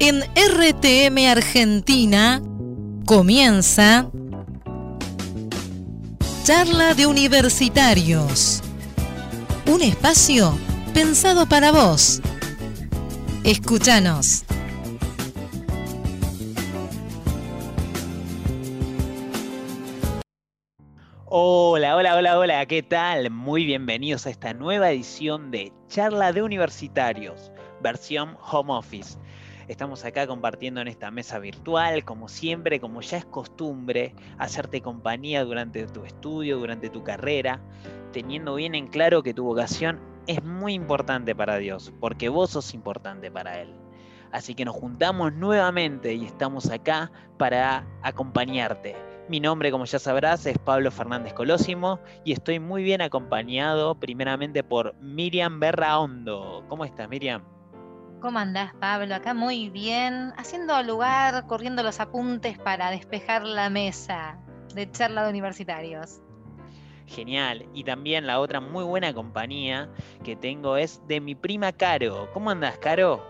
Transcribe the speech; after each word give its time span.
En 0.00 0.22
RTM 0.34 1.30
Argentina 1.30 2.42
comienza 3.06 4.10
Charla 6.42 6.94
de 6.94 7.06
Universitarios. 7.06 8.62
Un 9.66 9.82
espacio 9.82 10.58
pensado 10.92 11.46
para 11.46 11.70
vos. 11.70 12.20
Escúchanos. 13.44 14.44
Hola, 21.26 21.96
hola, 21.96 22.16
hola, 22.16 22.38
hola, 22.38 22.66
¿qué 22.66 22.82
tal? 22.82 23.30
Muy 23.30 23.64
bienvenidos 23.64 24.26
a 24.26 24.30
esta 24.30 24.54
nueva 24.54 24.90
edición 24.90 25.50
de 25.50 25.72
Charla 25.88 26.32
de 26.32 26.42
Universitarios, 26.42 27.50
versión 27.80 28.36
Home 28.50 28.72
Office. 28.72 29.18
Estamos 29.66 30.04
acá 30.04 30.26
compartiendo 30.26 30.82
en 30.82 30.88
esta 30.88 31.10
mesa 31.10 31.38
virtual, 31.38 32.04
como 32.04 32.28
siempre, 32.28 32.80
como 32.80 33.00
ya 33.00 33.16
es 33.16 33.24
costumbre, 33.24 34.14
hacerte 34.36 34.82
compañía 34.82 35.42
durante 35.44 35.86
tu 35.86 36.04
estudio, 36.04 36.58
durante 36.58 36.90
tu 36.90 37.02
carrera, 37.02 37.60
teniendo 38.12 38.56
bien 38.56 38.74
en 38.74 38.88
claro 38.88 39.22
que 39.22 39.32
tu 39.32 39.44
vocación 39.44 40.00
es 40.26 40.42
muy 40.44 40.74
importante 40.74 41.34
para 41.34 41.56
Dios, 41.56 41.92
porque 41.98 42.28
vos 42.28 42.50
sos 42.50 42.74
importante 42.74 43.30
para 43.30 43.60
Él. 43.60 43.74
Así 44.32 44.54
que 44.54 44.64
nos 44.64 44.74
juntamos 44.74 45.32
nuevamente 45.32 46.12
y 46.12 46.26
estamos 46.26 46.70
acá 46.70 47.10
para 47.38 47.86
acompañarte. 48.02 48.96
Mi 49.28 49.40
nombre, 49.40 49.70
como 49.70 49.86
ya 49.86 49.98
sabrás, 49.98 50.44
es 50.44 50.58
Pablo 50.58 50.90
Fernández 50.90 51.32
Colosimo 51.32 52.00
y 52.24 52.32
estoy 52.32 52.58
muy 52.58 52.82
bien 52.82 53.00
acompañado 53.00 53.94
primeramente 53.94 54.62
por 54.62 54.94
Miriam 54.96 55.60
Berra 55.60 55.98
Hondo. 55.98 56.64
¿Cómo 56.68 56.84
estás, 56.84 57.08
Miriam? 57.08 57.53
¿Cómo 58.24 58.38
andás, 58.38 58.72
Pablo? 58.80 59.14
Acá 59.14 59.34
muy 59.34 59.68
bien, 59.68 60.32
haciendo 60.38 60.82
lugar, 60.82 61.46
corriendo 61.46 61.82
los 61.82 62.00
apuntes 62.00 62.58
para 62.58 62.90
despejar 62.90 63.42
la 63.44 63.68
mesa 63.68 64.38
de 64.74 64.90
charla 64.90 65.24
de 65.24 65.28
universitarios. 65.28 66.22
Genial. 67.04 67.68
Y 67.74 67.84
también 67.84 68.26
la 68.26 68.40
otra 68.40 68.62
muy 68.62 68.82
buena 68.82 69.12
compañía 69.12 69.90
que 70.22 70.36
tengo 70.36 70.78
es 70.78 71.06
de 71.06 71.20
mi 71.20 71.34
prima 71.34 71.70
Caro. 71.72 72.30
¿Cómo 72.32 72.48
andás, 72.48 72.78
Caro? 72.78 73.22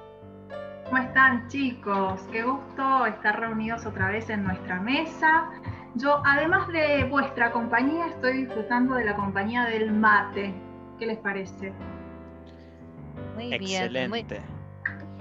¿Cómo 0.84 0.98
están, 0.98 1.48
chicos? 1.48 2.20
Qué 2.31 2.45
gusto 2.45 3.06
estar 3.06 3.41
reunidos 3.41 3.84
otra 3.86 4.11
vez 4.11 4.31
en 4.31 4.45
nuestra 4.45 4.79
mesa. 4.81 5.51
Yo, 5.97 6.23
además 6.25 6.69
de 6.69 7.03
vuestra 7.11 7.51
compañía, 7.51 8.06
estoy 8.06 8.45
disfrutando 8.45 8.95
de 8.95 9.06
la 9.06 9.17
compañía 9.17 9.64
del 9.64 9.91
mate. 9.91 10.55
¿Qué 11.01 11.06
les 11.06 11.19
parece? 11.19 11.73
Muy 13.34 13.53
Excelente. 13.53 13.98
bien. 13.98 14.45
Muy... 14.45 14.54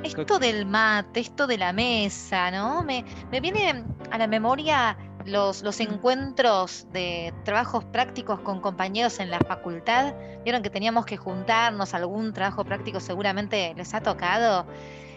Esto 0.04 0.38
del 0.38 0.66
mate, 0.66 1.22
esto 1.22 1.48
de 1.48 1.58
la 1.58 1.72
mesa, 1.74 2.52
¿no? 2.52 2.84
Me, 2.84 3.06
me 3.32 3.40
viene 3.40 3.84
a 4.12 4.18
la 4.18 4.28
memoria 4.28 4.98
los, 5.26 5.64
los, 5.64 5.80
encuentros 5.80 6.88
de 6.92 7.34
trabajos 7.46 7.86
prácticos 7.86 8.40
con 8.42 8.60
compañeros 8.60 9.20
en 9.20 9.32
la 9.32 9.40
facultad. 9.40 10.14
Vieron 10.44 10.62
que 10.62 10.70
teníamos 10.70 11.06
que 11.06 11.18
juntarnos, 11.18 11.94
algún 11.94 12.34
trabajo 12.34 12.66
práctico 12.66 13.00
seguramente 13.00 13.74
les 13.76 13.94
ha 13.94 14.02
tocado. 14.02 14.68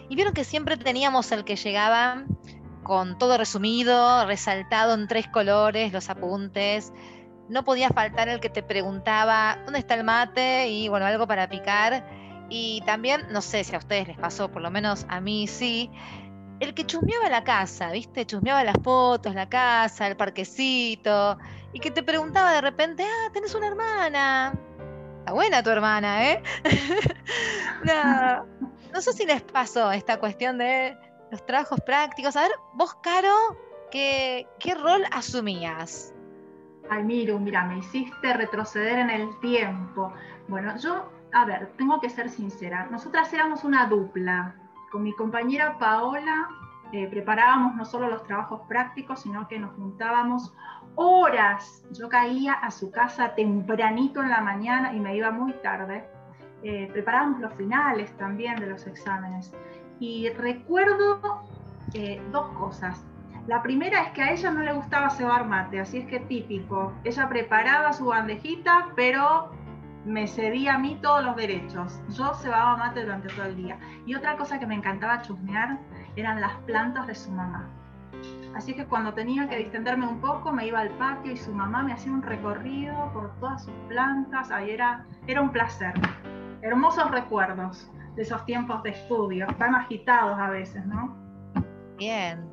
Y 0.09 0.15
vieron 0.15 0.33
que 0.33 0.43
siempre 0.43 0.77
teníamos 0.77 1.31
el 1.31 1.43
que 1.43 1.57
llegaba 1.57 2.23
con 2.83 3.17
todo 3.17 3.37
resumido, 3.37 4.25
resaltado 4.25 4.93
en 4.93 5.07
tres 5.07 5.27
colores, 5.27 5.91
los 5.91 6.09
apuntes. 6.09 6.93
No 7.49 7.65
podía 7.65 7.89
faltar 7.89 8.29
el 8.29 8.39
que 8.39 8.49
te 8.49 8.63
preguntaba, 8.63 9.59
¿dónde 9.65 9.79
está 9.79 9.95
el 9.95 10.05
mate? 10.05 10.69
Y 10.69 10.87
bueno, 10.87 11.05
algo 11.05 11.27
para 11.27 11.49
picar. 11.49 12.05
Y 12.49 12.81
también, 12.85 13.21
no 13.29 13.41
sé 13.41 13.63
si 13.63 13.75
a 13.75 13.79
ustedes 13.79 14.07
les 14.07 14.17
pasó, 14.17 14.49
por 14.49 14.61
lo 14.61 14.71
menos 14.71 15.05
a 15.09 15.19
mí 15.19 15.47
sí, 15.47 15.91
el 16.59 16.73
que 16.73 16.85
chusmeaba 16.85 17.29
la 17.29 17.43
casa, 17.43 17.91
¿viste? 17.91 18.25
Chusmeaba 18.25 18.63
las 18.63 18.77
fotos, 18.83 19.35
la 19.35 19.49
casa, 19.49 20.07
el 20.07 20.15
parquecito, 20.15 21.37
y 21.73 21.79
que 21.79 21.91
te 21.91 22.03
preguntaba 22.03 22.53
de 22.53 22.61
repente, 22.61 23.03
ah, 23.03 23.29
tenés 23.33 23.53
una 23.53 23.67
hermana. 23.67 24.53
Está 25.19 25.33
buena 25.33 25.61
tu 25.61 25.69
hermana, 25.69 26.31
¿eh? 26.31 26.43
no, 27.83 28.45
no 28.93 29.01
sé 29.01 29.13
si 29.13 29.25
les 29.25 29.41
pasó 29.41 29.91
esta 29.91 30.19
cuestión 30.19 30.57
de 30.57 30.97
los 31.31 31.45
trabajos 31.45 31.81
prácticos. 31.81 32.35
A 32.37 32.43
ver, 32.43 32.51
vos, 32.73 32.95
Caro, 33.03 33.57
¿qué, 33.91 34.47
qué 34.59 34.73
rol 34.73 35.03
asumías? 35.11 36.13
Ay, 36.89 37.03
Miru, 37.03 37.39
mira, 37.39 37.65
me 37.65 37.79
hiciste 37.79 38.33
retroceder 38.33 38.99
en 38.99 39.09
el 39.09 39.39
tiempo. 39.41 40.13
Bueno, 40.47 40.77
yo 40.77 41.11
a 41.37 41.45
ver, 41.45 41.67
tengo 41.77 41.99
que 42.01 42.09
ser 42.09 42.29
sincera, 42.29 42.87
nosotras 42.89 43.31
éramos 43.31 43.63
una 43.63 43.85
dupla. 43.85 44.55
Con 44.91 45.03
mi 45.03 45.13
compañera 45.13 45.77
Paola 45.77 46.49
eh, 46.91 47.07
preparábamos 47.07 47.75
no 47.75 47.85
solo 47.85 48.09
los 48.09 48.23
trabajos 48.23 48.61
prácticos, 48.67 49.21
sino 49.21 49.47
que 49.47 49.59
nos 49.59 49.75
juntábamos 49.75 50.55
horas. 50.95 51.85
Yo 51.91 52.09
caía 52.09 52.53
a 52.53 52.71
su 52.71 52.89
casa 52.89 53.35
tempranito 53.35 54.23
en 54.23 54.29
la 54.29 54.41
mañana 54.41 54.93
y 54.93 54.99
me 54.99 55.15
iba 55.15 55.29
muy 55.29 55.53
tarde. 55.61 56.09
Eh, 56.63 56.89
preparábamos 56.91 57.39
los 57.39 57.53
finales 57.53 58.17
también 58.17 58.55
de 58.55 58.67
los 58.67 58.87
exámenes. 58.87 59.53
Y 59.99 60.29
recuerdo 60.29 61.43
eh, 61.93 62.19
dos 62.31 62.47
cosas. 62.57 63.05
La 63.45 63.61
primera 63.61 64.01
es 64.01 64.09
que 64.13 64.23
a 64.23 64.31
ella 64.31 64.49
no 64.49 64.61
le 64.61 64.73
gustaba 64.73 65.11
cebar 65.11 65.45
mate, 65.45 65.79
así 65.79 65.99
es 65.99 66.07
que 66.07 66.19
típico. 66.19 66.93
Ella 67.03 67.29
preparaba 67.29 67.93
su 67.93 68.07
bandejita, 68.07 68.89
pero 68.95 69.51
me 70.07 70.25
cedía 70.25 70.75
a 70.75 70.77
mí 70.79 70.97
todos 71.01 71.23
los 71.23 71.35
derechos. 71.35 71.99
Yo 72.09 72.33
cebaba 72.33 72.77
mate 72.77 73.01
durante 73.01 73.27
todo 73.27 73.45
el 73.45 73.57
día. 73.57 73.77
Y 74.05 74.15
otra 74.15 74.37
cosa 74.37 74.57
que 74.57 74.65
me 74.65 74.75
encantaba 74.75 75.21
chusmear 75.21 75.77
eran 76.15 76.39
las 76.39 76.53
plantas 76.65 77.07
de 77.07 77.15
su 77.15 77.29
mamá. 77.29 77.69
Así 78.55 78.73
que 78.73 78.85
cuando 78.85 79.13
tenía 79.13 79.47
que 79.47 79.57
distenderme 79.57 80.07
un 80.07 80.19
poco, 80.21 80.51
me 80.51 80.65
iba 80.65 80.79
al 80.79 80.89
patio 80.91 81.33
y 81.33 81.37
su 81.37 81.51
mamá 81.53 81.83
me 81.83 81.93
hacía 81.93 82.11
un 82.11 82.21
recorrido 82.21 83.11
por 83.13 83.37
todas 83.39 83.65
sus 83.65 83.73
plantas. 83.89 84.49
Ahí 84.49 84.71
era, 84.71 85.05
era 85.27 85.41
un 85.41 85.51
placer. 85.51 85.93
Hermosos 86.61 87.11
recuerdos 87.11 87.91
de 88.15 88.23
esos 88.23 88.43
tiempos 88.45 88.81
de 88.83 88.91
estudio, 88.91 89.45
tan 89.59 89.75
agitados 89.75 90.39
a 90.39 90.49
veces, 90.49 90.85
¿no? 90.85 91.15
Bien. 91.97 92.49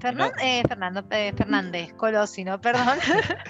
Fernan 0.00 0.30
eh, 0.40 0.62
Fernando 0.68 1.04
eh, 1.10 1.32
Fernández, 1.36 1.92
Colosino, 1.94 2.60
perdón. 2.60 2.98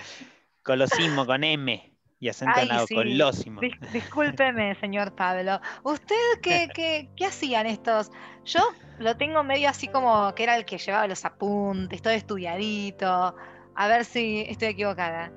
Colosimo 0.63 1.27
con 1.27 1.45
M 1.45 1.90
y 2.21 2.29
acento 2.29 2.61
Ay, 2.61 2.69
en 2.71 2.87
sí. 2.87 2.95
colosimo. 2.95 3.61
Dis- 3.63 3.81
discúlpeme, 3.93 4.75
señor 4.77 5.15
Pablo. 5.15 5.61
¿Usted 5.83 6.15
qué, 6.43 6.69
qué, 6.75 7.11
qué 7.17 7.27
hacían 7.27 7.67
estos? 7.67 8.11
Yo 8.45 8.61
lo 8.99 9.17
tengo 9.17 9.43
medio 9.43 9.71
así 9.71 9.89
como 9.89 10.33
que 10.35 10.43
era 10.45 10.57
el 10.57 10.67
que 10.67 10.79
llevaba 10.79 11.07
los 11.09 11.25
apuntes, 11.25 12.03
todo 12.03 12.13
estudiadito. 12.13 13.35
A 13.75 13.89
ver 13.89 14.05
si 14.05 14.45
estoy 14.47 14.69
equivocada. 14.69 15.33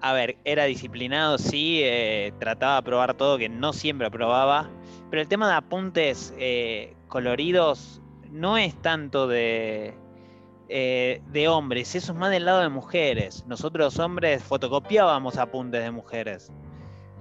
A 0.00 0.12
ver, 0.12 0.36
era 0.44 0.64
disciplinado, 0.64 1.38
sí, 1.38 1.80
eh, 1.82 2.32
trataba 2.38 2.72
de 2.74 2.78
aprobar 2.78 3.14
todo, 3.14 3.38
que 3.38 3.48
no 3.48 3.72
siempre 3.72 4.06
aprobaba, 4.06 4.70
pero 5.10 5.22
el 5.22 5.28
tema 5.28 5.48
de 5.48 5.54
apuntes 5.54 6.34
eh, 6.38 6.94
coloridos 7.08 8.02
no 8.30 8.58
es 8.58 8.74
tanto 8.82 9.26
de, 9.28 9.94
eh, 10.68 11.20
de 11.30 11.48
hombres, 11.48 11.94
eso 11.94 12.12
es 12.12 12.18
más 12.18 12.30
del 12.30 12.46
lado 12.46 12.62
de 12.62 12.68
mujeres. 12.70 13.44
Nosotros 13.46 13.98
hombres 13.98 14.42
fotocopiábamos 14.42 15.36
apuntes 15.36 15.82
de 15.82 15.90
mujeres. 15.90 16.50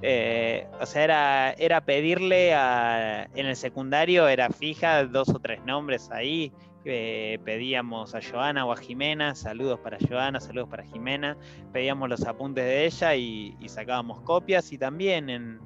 Eh, 0.01 0.67
o 0.79 0.85
sea, 0.85 1.03
era, 1.03 1.51
era 1.53 1.81
pedirle 1.81 2.53
a, 2.53 3.27
en 3.35 3.45
el 3.45 3.55
secundario, 3.55 4.27
era 4.27 4.49
fija, 4.49 5.05
dos 5.05 5.29
o 5.29 5.39
tres 5.39 5.63
nombres 5.65 6.09
ahí. 6.11 6.53
eh, 6.85 7.39
pedíamos 7.45 8.13
a 8.13 8.19
Joana 8.21 8.65
o 8.65 8.73
a 8.73 8.77
Jimena, 8.77 9.35
saludos 9.35 9.79
para 9.79 9.97
Joana, 10.05 10.41
saludos 10.41 10.67
para 10.69 10.83
Jimena, 10.83 11.37
pedíamos 11.71 12.09
los 12.09 12.25
apuntes 12.25 12.65
de 12.65 12.85
ella 12.85 13.15
y, 13.15 13.55
sacábamos 13.67 14.21
copias. 14.21 14.71
Y 14.71 14.77
también 14.77 15.29
en, 15.29 15.59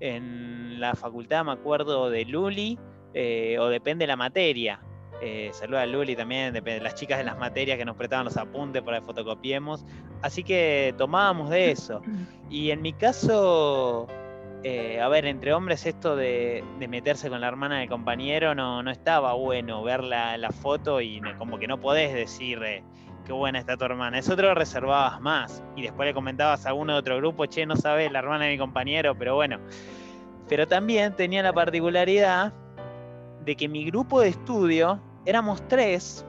en 0.00 0.80
la 0.80 0.94
facultad, 0.94 1.44
me 1.44 1.52
acuerdo 1.52 2.10
de 2.10 2.24
Luli, 2.24 2.78
o 3.58 3.66
depende 3.68 4.04
de 4.04 4.08
la 4.08 4.16
materia. 4.16 4.80
Eh, 5.20 5.50
saluda 5.52 5.82
a 5.82 5.86
Luli 5.86 6.14
también, 6.14 6.52
depende 6.52 6.78
de 6.80 6.84
las 6.84 6.94
chicas 6.94 7.18
de 7.18 7.24
las 7.24 7.38
materias 7.38 7.78
que 7.78 7.84
nos 7.84 7.96
prestaban 7.96 8.24
los 8.26 8.36
apuntes 8.36 8.82
para 8.82 9.00
que 9.00 9.06
fotocopiemos. 9.06 9.84
Así 10.22 10.42
que 10.44 10.94
tomábamos 10.98 11.50
de 11.50 11.70
eso. 11.70 12.00
Y 12.50 12.70
en 12.70 12.80
mi 12.80 12.92
caso, 12.92 14.06
eh, 14.62 15.00
a 15.00 15.08
ver, 15.08 15.26
entre 15.26 15.52
hombres 15.52 15.84
esto 15.84 16.14
de, 16.14 16.62
de 16.78 16.86
meterse 16.88 17.28
con 17.28 17.40
la 17.40 17.48
hermana 17.48 17.80
del 17.80 17.88
compañero 17.88 18.54
no, 18.54 18.84
no 18.84 18.90
estaba 18.92 19.32
bueno 19.32 19.82
ver 19.82 20.04
la, 20.04 20.36
la 20.38 20.50
foto 20.50 21.00
y 21.00 21.20
no- 21.20 21.36
como 21.38 21.58
que 21.58 21.66
no 21.66 21.80
podés 21.80 22.14
decir 22.14 22.62
eh, 22.64 22.84
qué 23.26 23.32
buena 23.32 23.58
está 23.58 23.76
tu 23.76 23.84
hermana. 23.84 24.18
Eso 24.20 24.36
te 24.36 24.42
lo 24.42 24.54
reservabas 24.54 25.20
más. 25.20 25.60
Y 25.74 25.82
después 25.82 26.06
le 26.06 26.14
comentabas 26.14 26.66
a 26.66 26.72
uno 26.72 26.92
de 26.92 26.98
otro 27.00 27.16
grupo, 27.16 27.46
che, 27.46 27.66
no 27.66 27.74
sabes 27.74 28.12
la 28.12 28.20
hermana 28.20 28.44
de 28.44 28.52
mi 28.52 28.58
compañero, 28.58 29.16
pero 29.18 29.34
bueno. 29.34 29.58
Pero 30.48 30.68
también 30.68 31.16
tenía 31.16 31.42
la 31.42 31.52
particularidad 31.52 32.52
de 33.46 33.56
que 33.56 33.68
mi 33.68 33.84
grupo 33.84 34.20
de 34.20 34.28
estudio 34.28 35.00
éramos 35.24 35.66
tres. 35.68 36.26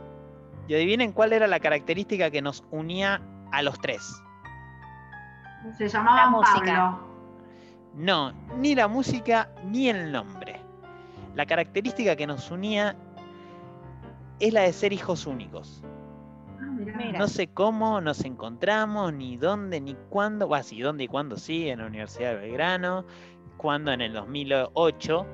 Y 0.68 0.76
adivinen 0.76 1.12
cuál 1.12 1.34
era 1.34 1.48
la 1.48 1.60
característica 1.60 2.30
que 2.30 2.42
nos 2.42 2.64
unía 2.72 3.22
a 3.52 3.62
los 3.64 3.80
tres. 3.80 4.24
Se 5.78 5.88
llamaba 5.88 6.26
La 6.26 6.30
música. 6.30 6.76
Pablo. 6.76 7.08
No, 7.96 8.32
ni 8.58 8.76
la 8.76 8.88
música 8.88 9.50
ni 9.66 9.90
el 9.90 10.12
nombre. 10.12 10.62
La 11.34 11.46
característica 11.46 12.16
que 12.16 12.28
nos 12.28 12.52
unía 12.52 12.96
es 14.40 14.54
la 14.54 14.62
de 14.62 14.74
ser 14.74 14.94
hijos 14.94 15.26
únicos. 15.26 15.84
Ah, 16.60 17.18
No 17.18 17.28
sé 17.28 17.48
cómo 17.48 18.02
nos 18.02 18.24
encontramos, 18.24 19.14
ni 19.14 19.38
dónde, 19.38 19.82
ni 19.82 19.96
cuándo. 20.10 20.48
Va, 20.48 20.62
sí, 20.62 20.80
dónde 20.82 21.06
y 21.06 21.08
cuándo 21.08 21.38
sí, 21.38 21.70
en 21.70 21.80
la 21.80 21.88
Universidad 21.88 22.32
de 22.32 22.38
Belgrano. 22.38 23.06
Cuándo 23.58 23.92
en 23.92 24.02
el 24.02 24.14
2008. 24.14 25.26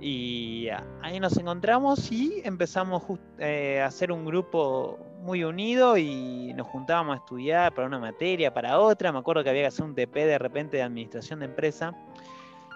Y 0.00 0.68
ahí 1.02 1.20
nos 1.20 1.36
encontramos 1.36 2.10
y 2.10 2.40
empezamos 2.44 3.02
eh, 3.38 3.82
a 3.82 3.86
hacer 3.86 4.10
un 4.10 4.24
grupo 4.24 4.98
muy 5.20 5.44
unido 5.44 5.98
y 5.98 6.54
nos 6.54 6.66
juntábamos 6.68 7.14
a 7.14 7.18
estudiar 7.18 7.74
para 7.74 7.86
una 7.86 7.98
materia, 7.98 8.52
para 8.52 8.80
otra. 8.80 9.12
Me 9.12 9.18
acuerdo 9.18 9.44
que 9.44 9.50
había 9.50 9.62
que 9.62 9.68
hacer 9.68 9.84
un 9.84 9.94
TP 9.94 10.14
de 10.24 10.38
repente 10.38 10.78
de 10.78 10.82
administración 10.82 11.40
de 11.40 11.46
empresa. 11.46 11.94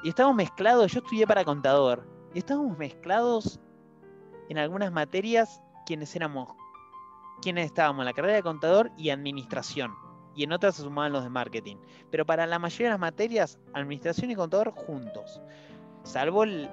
Y 0.03 0.11
estábamos 0.11 0.37
mezclados, 0.37 0.93
yo 0.93 1.01
estudié 1.01 1.27
para 1.27 1.45
contador, 1.45 2.07
y 2.35 2.39
estábamos 2.39 2.77
mezclados 2.77 3.59
en 4.51 4.59
algunas 4.59 4.93
materias 4.93 5.63
quienes 5.87 6.15
éramos, 6.15 6.51
quienes 7.41 7.65
estábamos 7.67 8.03
en 8.03 8.07
la 8.07 8.13
carrera 8.13 8.35
de 8.35 8.43
contador 8.43 8.91
y 8.99 9.09
administración. 9.09 9.95
Y 10.37 10.43
en 10.43 10.53
otras 10.53 10.75
se 10.75 10.83
sumaban 10.83 11.13
los 11.13 11.23
de 11.23 11.31
marketing. 11.31 11.77
Pero 12.11 12.27
para 12.27 12.47
la 12.47 12.59
mayoría 12.59 12.89
de 12.89 12.93
las 12.93 13.01
materias, 13.01 13.59
administración 13.73 14.31
y 14.31 14.35
contador 14.35 14.73
juntos. 14.73 15.41
Salvo, 16.05 16.45
el 16.45 16.71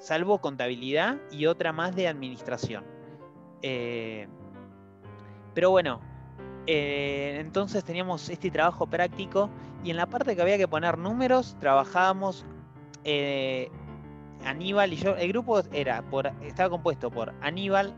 salvo 0.00 0.40
contabilidad 0.40 1.16
y 1.30 1.46
otra 1.46 1.72
más 1.72 1.94
de 1.94 2.08
administración. 2.08 2.84
Eh, 3.62 4.26
pero 5.54 5.70
bueno, 5.70 6.00
eh, 6.66 7.38
entonces 7.40 7.84
teníamos 7.84 8.28
este 8.28 8.50
trabajo 8.50 8.88
práctico 8.88 9.48
y 9.84 9.90
en 9.90 9.96
la 9.96 10.06
parte 10.06 10.34
que 10.34 10.42
había 10.42 10.58
que 10.58 10.66
poner 10.66 10.98
números, 10.98 11.56
trabajábamos 11.60 12.44
eh, 13.04 13.70
Aníbal 14.44 14.92
y 14.92 14.96
yo. 14.96 15.14
El 15.14 15.28
grupo 15.28 15.60
era 15.72 16.02
por, 16.02 16.26
estaba 16.42 16.68
compuesto 16.68 17.12
por 17.12 17.32
Aníbal, 17.42 17.94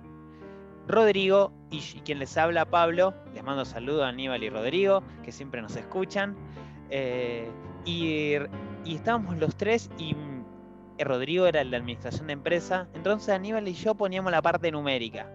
Rodrigo 0.87 1.53
y, 1.71 1.81
quien 1.81 2.19
les 2.19 2.37
habla, 2.37 2.67
Pablo. 2.67 3.15
Les 3.33 3.43
mando 3.43 3.65
saludos 3.65 4.05
a 4.05 4.09
Aníbal 4.09 4.45
y 4.45 4.51
Rodrigo, 4.51 5.03
que 5.23 5.33
siempre 5.33 5.63
nos 5.63 5.75
escuchan. 5.75 6.37
Y, 7.87 8.37
y, 8.85 8.95
estábamos 8.95 9.39
los 9.39 9.57
tres 9.57 9.91
y 9.99 10.15
Rodrigo 10.99 11.47
era 11.47 11.61
el 11.61 11.71
de 11.71 11.77
administración 11.79 12.29
de 12.29 12.35
empresa. 12.35 12.89
Entonces 12.95 13.31
Aníbal 13.31 13.67
y 13.67 13.75
yo 13.75 13.95
poníamos 13.95 14.31
la 14.31 14.43
parte 14.43 14.71
numérica 14.71 15.29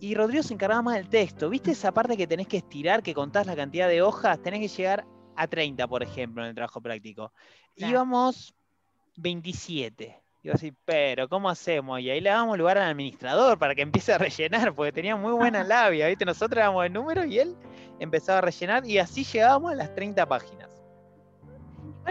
y 0.00 0.14
Rodrigo 0.14 0.42
se 0.42 0.54
encargaba 0.54 0.82
más 0.82 0.96
del 0.96 1.08
texto. 1.08 1.48
¿Viste 1.48 1.70
esa 1.70 1.92
parte 1.92 2.16
que 2.16 2.26
tenés 2.26 2.46
que 2.46 2.58
estirar, 2.58 3.02
que 3.02 3.14
contás 3.14 3.46
la 3.46 3.56
cantidad 3.56 3.88
de 3.88 4.02
hojas? 4.02 4.40
Tenés 4.42 4.60
que 4.60 4.68
llegar 4.68 5.06
a 5.34 5.46
30, 5.46 5.86
por 5.88 6.02
ejemplo, 6.02 6.42
en 6.42 6.50
el 6.50 6.54
trabajo 6.54 6.80
práctico. 6.80 7.32
Íbamos 7.76 8.54
27. 9.16 10.22
Iba 10.42 10.54
así, 10.54 10.72
pero 10.84 11.28
¿cómo 11.28 11.48
hacemos? 11.48 12.00
Y 12.00 12.10
ahí 12.10 12.20
le 12.20 12.30
damos 12.30 12.56
lugar 12.56 12.78
al 12.78 12.90
administrador 12.90 13.58
para 13.58 13.74
que 13.74 13.82
empiece 13.82 14.12
a 14.12 14.18
rellenar, 14.18 14.74
porque 14.74 14.92
tenía 14.92 15.16
muy 15.16 15.32
buena 15.32 15.64
labia, 15.64 16.08
¿viste? 16.08 16.24
Nosotros 16.24 16.58
éramos 16.58 16.84
el 16.84 16.92
número 16.92 17.24
y 17.24 17.38
él 17.38 17.56
empezaba 17.98 18.38
a 18.38 18.42
rellenar 18.42 18.86
y 18.86 18.98
así 18.98 19.24
llegábamos 19.24 19.72
a 19.72 19.74
las 19.74 19.94
30 19.94 20.26
páginas. 20.26 20.75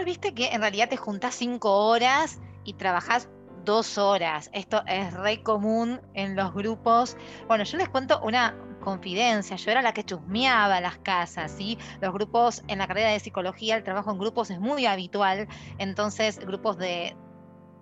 Viste 0.04 0.34
que 0.34 0.48
en 0.48 0.60
realidad 0.60 0.88
te 0.88 0.96
juntás 0.96 1.34
5 1.34 1.88
horas 1.88 2.40
y 2.64 2.74
trabajás 2.74 3.28
dos 3.64 3.98
horas. 3.98 4.48
Esto 4.52 4.82
es 4.86 5.12
re 5.12 5.42
común 5.42 6.00
en 6.14 6.36
los 6.36 6.54
grupos. 6.54 7.16
Bueno, 7.48 7.64
yo 7.64 7.76
les 7.76 7.88
cuento 7.88 8.20
una 8.22 8.56
confidencia. 8.80 9.56
Yo 9.56 9.70
era 9.72 9.82
la 9.82 9.92
que 9.92 10.04
chusmeaba 10.04 10.80
las 10.80 10.98
casas, 10.98 11.50
¿sí? 11.50 11.76
Los 12.00 12.12
grupos 12.14 12.62
en 12.68 12.78
la 12.78 12.86
carrera 12.86 13.10
de 13.10 13.20
psicología, 13.20 13.76
el 13.76 13.82
trabajo 13.82 14.12
en 14.12 14.18
grupos 14.18 14.50
es 14.50 14.60
muy 14.60 14.86
habitual. 14.86 15.48
Entonces, 15.78 16.38
grupos 16.38 16.78
de 16.78 17.16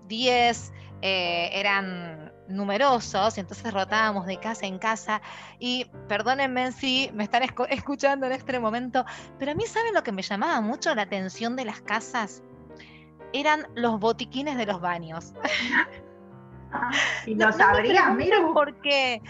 10 0.09 0.73
eh, 1.03 1.51
eran 1.53 2.33
numerosos, 2.49 3.37
y 3.37 3.41
entonces 3.41 3.73
rotábamos 3.73 4.27
de 4.27 4.39
casa 4.39 4.67
en 4.67 4.79
casa. 4.79 5.21
Y 5.59 5.87
perdónenme 6.09 6.73
si 6.73 7.11
me 7.15 7.25
están 7.25 7.43
escuchando 7.69 8.27
en 8.27 8.33
este 8.33 8.59
momento, 8.59 9.05
pero 9.39 9.53
a 9.53 9.55
mí, 9.55 9.65
¿saben 9.67 9.95
lo 9.95 10.03
que 10.03 10.13
me 10.13 10.23
llamaba 10.23 10.61
mucho 10.61 10.95
la 10.95 11.03
atención 11.03 11.57
de 11.57 11.65
las 11.65 11.81
casas? 11.81 12.43
eran 13.35 13.67
los 13.75 13.99
botiquines 13.99 14.57
de 14.57 14.65
los 14.65 14.81
baños. 14.81 15.35
y 17.27 17.35
no, 17.35 17.53
sabría, 17.53 18.09
mira. 18.11 18.39
Porque, 18.55 19.21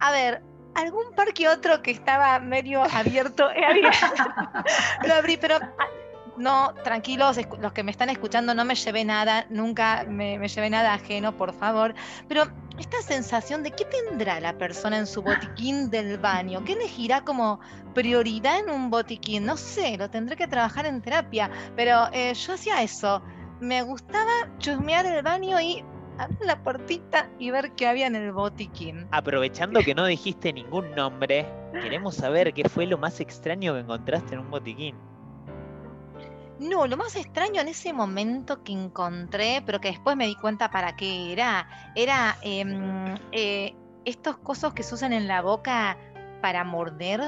a 0.00 0.10
ver, 0.10 0.42
algún 0.74 1.14
par 1.14 1.32
que 1.32 1.48
otro 1.48 1.80
que 1.80 1.92
estaba 1.92 2.38
medio 2.40 2.82
abierto, 2.82 3.48
lo 5.06 5.14
abrí, 5.14 5.36
pero 5.36 5.56
ah, 5.56 5.86
no, 6.36 6.74
tranquilos, 6.84 7.38
los 7.60 7.72
que 7.72 7.82
me 7.82 7.90
están 7.90 8.10
escuchando, 8.10 8.54
no 8.54 8.64
me 8.64 8.74
llevé 8.74 9.04
nada, 9.04 9.46
nunca 9.50 10.04
me, 10.08 10.38
me, 10.38 10.48
llevé 10.48 10.70
nada 10.70 10.94
ajeno, 10.94 11.36
por 11.36 11.52
favor. 11.52 11.94
Pero 12.28 12.44
esta 12.78 13.00
sensación 13.02 13.62
de 13.62 13.70
qué 13.70 13.84
tendrá 13.84 14.40
la 14.40 14.56
persona 14.58 14.98
en 14.98 15.06
su 15.06 15.22
botiquín 15.22 15.90
del 15.90 16.18
baño, 16.18 16.64
qué 16.64 16.72
elegirá 16.72 17.22
como 17.22 17.60
prioridad 17.94 18.58
en 18.58 18.70
un 18.70 18.90
botiquín, 18.90 19.46
no 19.46 19.56
sé, 19.56 19.96
lo 19.96 20.10
tendré 20.10 20.36
que 20.36 20.48
trabajar 20.48 20.86
en 20.86 21.00
terapia, 21.00 21.50
pero 21.76 22.08
eh, 22.12 22.34
yo 22.34 22.54
hacía 22.54 22.82
eso 22.82 23.22
me 23.60 23.82
gustaba 23.82 24.48
chusmear 24.58 25.06
el 25.06 25.22
baño 25.22 25.60
y 25.60 25.84
abrir 26.18 26.38
la 26.42 26.62
puertita 26.62 27.28
y 27.38 27.50
ver 27.50 27.72
qué 27.72 27.86
había 27.86 28.06
en 28.06 28.16
el 28.16 28.32
botiquín. 28.32 29.06
Aprovechando 29.10 29.80
que 29.80 29.94
no 29.94 30.06
dijiste 30.06 30.52
ningún 30.52 30.94
nombre, 30.94 31.46
queremos 31.72 32.16
saber 32.16 32.52
qué 32.52 32.68
fue 32.68 32.86
lo 32.86 32.98
más 32.98 33.20
extraño 33.20 33.74
que 33.74 33.80
encontraste 33.80 34.34
en 34.34 34.40
un 34.40 34.50
botiquín. 34.50 34.96
No, 36.64 36.86
lo 36.86 36.96
más 36.96 37.14
extraño 37.14 37.60
en 37.60 37.68
ese 37.68 37.92
momento 37.92 38.62
que 38.64 38.72
encontré, 38.72 39.62
pero 39.66 39.80
que 39.80 39.88
después 39.88 40.16
me 40.16 40.26
di 40.26 40.34
cuenta 40.34 40.70
para 40.70 40.96
qué 40.96 41.30
era, 41.30 41.68
era 41.94 42.38
em, 42.40 43.18
eh, 43.32 43.74
estos 44.06 44.38
cosos 44.38 44.72
que 44.72 44.82
se 44.82 44.94
usan 44.94 45.12
en 45.12 45.28
la 45.28 45.42
boca 45.42 45.98
para 46.40 46.64
morder 46.64 47.20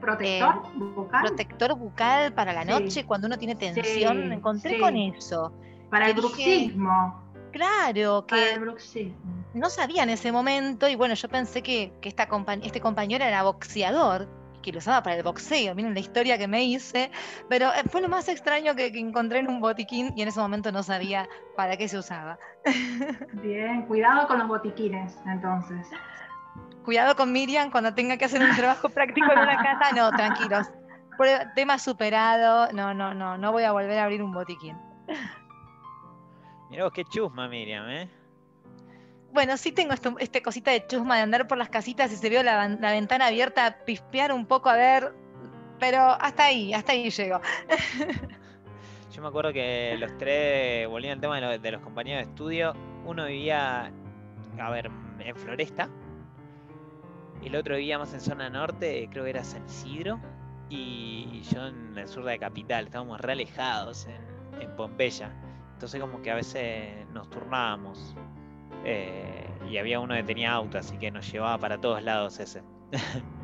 protector 0.00 0.62
eh, 0.64 0.78
bucal. 0.78 1.22
Protector 1.24 1.74
bucal 1.76 2.32
para 2.32 2.54
la 2.54 2.64
noche 2.64 3.04
cuando 3.04 3.26
uno 3.26 3.38
tiene 3.38 3.54
tensión. 3.54 4.28
me 4.28 4.36
encontré 4.36 4.80
con 4.80 4.96
eso. 4.96 5.52
Para 5.90 6.08
el 6.08 6.14
bruxismo. 6.14 7.22
Claro, 7.52 8.24
que 8.26 8.54
el 8.54 8.60
bruxismo. 8.60 9.44
no 9.52 9.68
sabía 9.68 10.02
en 10.02 10.10
ese 10.10 10.32
momento 10.32 10.88
y 10.88 10.96
bueno, 10.96 11.14
yo 11.14 11.28
pensé 11.28 11.62
que, 11.62 11.92
esta 12.02 12.28
este 12.62 12.80
compañero 12.80 13.24
era 13.24 13.42
boxeador 13.42 14.26
que 14.64 14.72
lo 14.72 14.78
usaba 14.78 15.02
para 15.02 15.16
el 15.16 15.22
boxeo, 15.22 15.74
miren 15.74 15.94
la 15.94 16.00
historia 16.00 16.38
que 16.38 16.48
me 16.48 16.64
hice, 16.64 17.10
pero 17.48 17.72
eh, 17.72 17.82
fue 17.90 18.00
lo 18.00 18.08
más 18.08 18.28
extraño 18.28 18.74
que, 18.74 18.90
que, 18.90 18.98
encontré 18.98 19.40
en 19.40 19.48
un 19.48 19.60
botiquín 19.60 20.12
y 20.16 20.22
en 20.22 20.28
ese 20.28 20.40
momento 20.40 20.72
no 20.72 20.82
sabía 20.82 21.28
para 21.56 21.76
qué 21.76 21.86
se 21.86 21.98
usaba. 21.98 22.38
Bien, 23.34 23.82
cuidado 23.86 24.26
con 24.26 24.38
los 24.38 24.48
botiquines 24.48 25.18
entonces 25.26 25.86
cuidado 26.84 27.16
con 27.16 27.32
Miriam 27.32 27.70
cuando 27.70 27.94
tenga 27.94 28.16
que 28.16 28.26
hacer 28.26 28.42
un 28.42 28.54
trabajo 28.54 28.88
práctico 28.90 29.32
en 29.32 29.38
una 29.38 29.56
casa, 29.56 29.94
no, 29.96 30.10
tranquilos. 30.10 30.70
Tema 31.54 31.78
superado, 31.78 32.70
no, 32.72 32.92
no, 32.94 33.14
no, 33.14 33.38
no 33.38 33.52
voy 33.52 33.64
a 33.64 33.72
volver 33.72 33.98
a 33.98 34.04
abrir 34.04 34.22
un 34.22 34.32
botiquín. 34.32 34.76
Mirá 36.70 36.84
vos 36.84 36.92
qué 36.92 37.04
chusma, 37.04 37.48
Miriam, 37.48 37.88
¿eh? 37.88 38.10
Bueno, 39.34 39.56
sí 39.56 39.72
tengo 39.72 39.94
este 40.20 40.42
cosita 40.42 40.70
de 40.70 40.86
chusma 40.86 41.16
de 41.16 41.22
andar 41.22 41.48
por 41.48 41.58
las 41.58 41.68
casitas 41.68 42.12
y 42.12 42.16
se 42.16 42.28
vio 42.30 42.44
la, 42.44 42.68
ventana 42.68 43.26
abierta, 43.26 43.78
pispear 43.84 44.32
un 44.32 44.46
poco 44.46 44.68
a 44.68 44.76
ver, 44.76 45.12
pero 45.80 45.98
hasta 45.98 46.44
ahí, 46.44 46.72
hasta 46.72 46.92
ahí 46.92 47.10
llego. 47.10 47.40
Yo 49.12 49.22
me 49.22 49.26
acuerdo 49.26 49.52
que 49.52 49.96
los 49.98 50.16
tres, 50.18 50.88
volviendo 50.88 51.14
al 51.14 51.20
tema 51.20 51.50
de, 51.50 51.58
de 51.58 51.72
los 51.72 51.82
compañeros 51.82 52.24
de 52.24 52.30
estudio, 52.30 52.74
uno 53.04 53.26
vivía, 53.26 53.90
a 54.60 54.70
ver, 54.70 54.88
en 55.18 55.34
Floresta, 55.34 55.88
el 57.42 57.56
otro 57.56 57.74
vivía 57.74 57.98
más 57.98 58.14
en 58.14 58.20
zona 58.20 58.48
norte, 58.48 59.08
creo 59.10 59.24
que 59.24 59.30
era 59.30 59.42
San 59.42 59.64
Isidro, 59.66 60.20
y 60.68 61.42
yo 61.52 61.66
en 61.66 61.98
el 61.98 62.06
sur 62.06 62.22
de 62.22 62.34
la 62.34 62.38
capital, 62.38 62.84
estábamos 62.84 63.20
re 63.20 63.32
alejados 63.32 64.06
en, 64.06 64.76
Pompeya. 64.76 65.30
Entonces 65.74 66.00
como 66.00 66.22
que 66.22 66.30
a 66.30 66.36
veces 66.36 67.06
nos 67.12 67.28
turnábamos. 67.28 68.14
Eh, 68.84 69.48
y 69.68 69.78
había 69.78 70.00
uno 70.00 70.14
que 70.14 70.22
tenía 70.22 70.52
auto, 70.52 70.78
así 70.78 70.98
que 70.98 71.10
nos 71.10 71.30
llevaba 71.30 71.58
para 71.58 71.80
todos 71.80 72.02
lados 72.02 72.38
ese. 72.40 72.62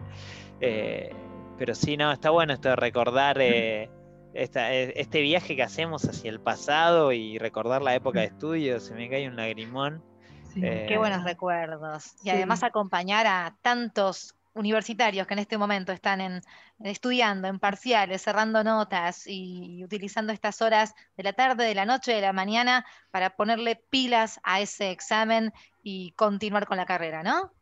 Eh, 0.62 1.10
pero 1.56 1.74
sí, 1.74 1.96
no, 1.96 2.12
está 2.12 2.28
bueno 2.28 2.52
esto 2.52 2.68
de 2.68 2.76
recordar 2.76 3.38
eh, 3.40 3.88
este 4.34 5.22
viaje 5.22 5.56
que 5.56 5.62
hacemos 5.62 6.06
hacia 6.06 6.28
el 6.28 6.38
pasado 6.38 7.12
y 7.12 7.38
recordar 7.38 7.80
la 7.80 7.94
época 7.94 8.20
de 8.20 8.26
estudio. 8.26 8.78
Se 8.78 8.92
me 8.92 9.08
cae 9.08 9.26
un 9.26 9.36
lagrimón. 9.36 10.04
Qué 10.52 10.96
buenos 10.98 11.24
recuerdos. 11.24 12.14
Y 12.22 12.28
además 12.28 12.62
acompañar 12.62 13.26
a 13.26 13.56
tantos 13.62 14.34
universitarios 14.54 15.26
que 15.26 15.34
en 15.34 15.40
este 15.40 15.58
momento 15.58 15.92
están 15.92 16.20
en, 16.20 16.40
estudiando 16.82 17.48
en 17.48 17.58
parciales, 17.58 18.22
cerrando 18.22 18.64
notas 18.64 19.26
y 19.26 19.84
utilizando 19.84 20.32
estas 20.32 20.60
horas 20.60 20.94
de 21.16 21.22
la 21.22 21.32
tarde, 21.32 21.64
de 21.64 21.74
la 21.74 21.86
noche, 21.86 22.12
de 22.12 22.20
la 22.20 22.32
mañana 22.32 22.84
para 23.10 23.36
ponerle 23.36 23.76
pilas 23.76 24.40
a 24.42 24.60
ese 24.60 24.90
examen 24.90 25.52
y 25.82 26.12
continuar 26.12 26.66
con 26.66 26.76
la 26.76 26.86
carrera, 26.86 27.22
¿no? 27.22 27.52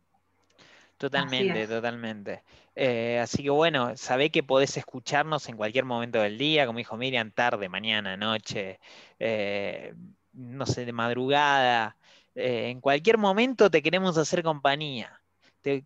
Totalmente, 0.99 1.65
totalmente. 1.65 2.43
Eh, 2.75 3.19
así 3.19 3.41
que 3.41 3.49
bueno, 3.49 3.95
sabé 3.95 4.31
que 4.31 4.43
podés 4.43 4.75
escucharnos 4.75 5.47
en 5.47 5.55
cualquier 5.55 5.85
momento 5.85 6.19
del 6.19 6.37
día, 6.37 6.65
como 6.65 6.79
dijo 6.79 6.97
Miriam, 6.97 7.31
tarde, 7.31 7.69
mañana, 7.69 8.17
noche, 8.17 8.81
eh, 9.17 9.93
no 10.33 10.65
sé, 10.65 10.85
de 10.85 10.91
madrugada. 10.91 11.95
Eh, 12.35 12.69
en 12.69 12.81
cualquier 12.81 13.17
momento 13.17 13.71
te 13.71 13.81
queremos 13.81 14.17
hacer 14.17 14.43
compañía. 14.43 15.18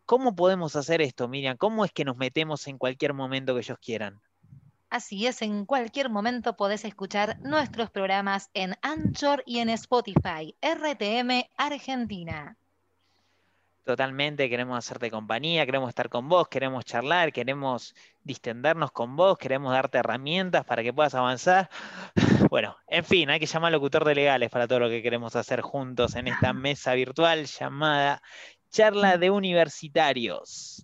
¿Cómo 0.06 0.36
podemos 0.36 0.76
hacer 0.76 1.02
esto, 1.02 1.28
Miriam? 1.28 1.58
¿Cómo 1.58 1.86
es 1.86 1.92
que 1.92 2.06
nos 2.06 2.18
metemos 2.18 2.68
en 2.68 2.78
cualquier 2.78 3.14
momento 3.14 3.54
que 3.54 3.62
ellos 3.62 3.78
quieran? 3.80 4.22
Así 4.90 5.26
es, 5.26 5.42
en 5.42 5.66
cualquier 5.66 6.12
momento 6.12 6.56
podés 6.56 6.86
escuchar 6.86 7.40
nuestros 7.40 7.90
programas 7.90 8.52
en 8.54 8.76
Anchor 8.84 9.42
y 9.48 9.58
en 9.58 9.70
Spotify, 9.70 10.56
RTM 10.62 11.50
Argentina. 11.58 12.58
Totalmente, 13.84 14.50
queremos 14.50 14.78
hacerte 14.78 15.12
compañía, 15.12 15.66
queremos 15.66 15.90
estar 15.90 16.08
con 16.08 16.30
vos, 16.30 16.48
queremos 16.48 16.86
charlar, 16.86 17.34
queremos 17.34 17.94
distendernos 18.24 18.94
con 18.94 19.18
vos, 19.18 19.38
queremos 19.38 19.74
darte 19.74 19.98
herramientas 19.98 20.64
para 20.64 20.84
que 20.84 20.94
puedas 20.94 21.16
avanzar. 21.16 21.70
Bueno, 22.50 22.78
en 22.88 23.04
fin, 23.04 23.32
hay 23.32 23.40
que 23.40 23.48
llamar 23.48 23.70
al 23.70 23.74
locutor 23.74 24.06
de 24.06 24.14
legales 24.14 24.52
para 24.52 24.68
todo 24.68 24.82
lo 24.82 24.90
que 24.90 25.02
queremos 25.02 25.36
hacer 25.36 25.62
juntos 25.62 26.16
en 26.16 26.28
esta 26.28 26.54
mesa 26.54 26.94
virtual 26.94 27.46
llamada 27.46 28.22
Charla 28.74 29.20
de 29.20 29.30
Universitarios. 29.30 30.84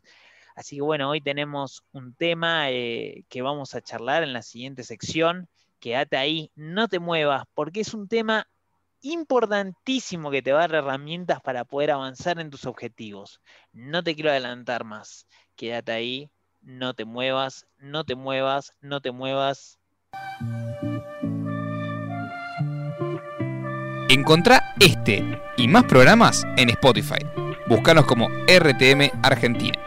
Así 0.55 0.75
que 0.75 0.83
bueno, 0.83 1.09
hoy 1.09 1.21
tenemos 1.21 1.83
un 1.91 2.13
tema 2.13 2.69
eh, 2.69 3.23
que 3.29 3.41
vamos 3.41 3.73
a 3.73 3.81
charlar 3.81 4.21
en 4.21 4.31
la 4.31 4.43
siguiente 4.43 4.83
sección. 4.83 5.49
Quédate 5.79 6.15
ahí, 6.15 6.51
no 6.55 6.87
te 6.87 6.99
muevas, 6.99 7.45
porque 7.55 7.79
es 7.79 7.95
un 7.95 8.07
tema 8.07 8.47
importantísimo 9.01 10.29
que 10.29 10.43
te 10.43 10.51
va 10.51 10.59
a 10.59 10.67
dar 10.67 10.83
herramientas 10.83 11.41
para 11.41 11.65
poder 11.65 11.89
avanzar 11.89 12.39
en 12.39 12.51
tus 12.51 12.65
objetivos. 12.65 13.41
No 13.73 14.03
te 14.03 14.13
quiero 14.13 14.29
adelantar 14.29 14.83
más. 14.83 15.25
Quédate 15.55 15.91
ahí, 15.91 16.29
no 16.61 16.93
te 16.93 17.05
muevas, 17.05 17.65
no 17.79 18.03
te 18.03 18.13
muevas, 18.13 18.75
no 18.81 19.01
te 19.01 19.11
muevas. 19.11 19.79
Encontrá 24.09 24.75
este 24.79 25.23
y 25.57 25.67
más 25.67 25.85
programas 25.85 26.43
en 26.57 26.69
Spotify. 26.69 27.48
Búscanos 27.69 28.07
como 28.07 28.27
RTM 28.47 29.11
Argentina. 29.21 29.77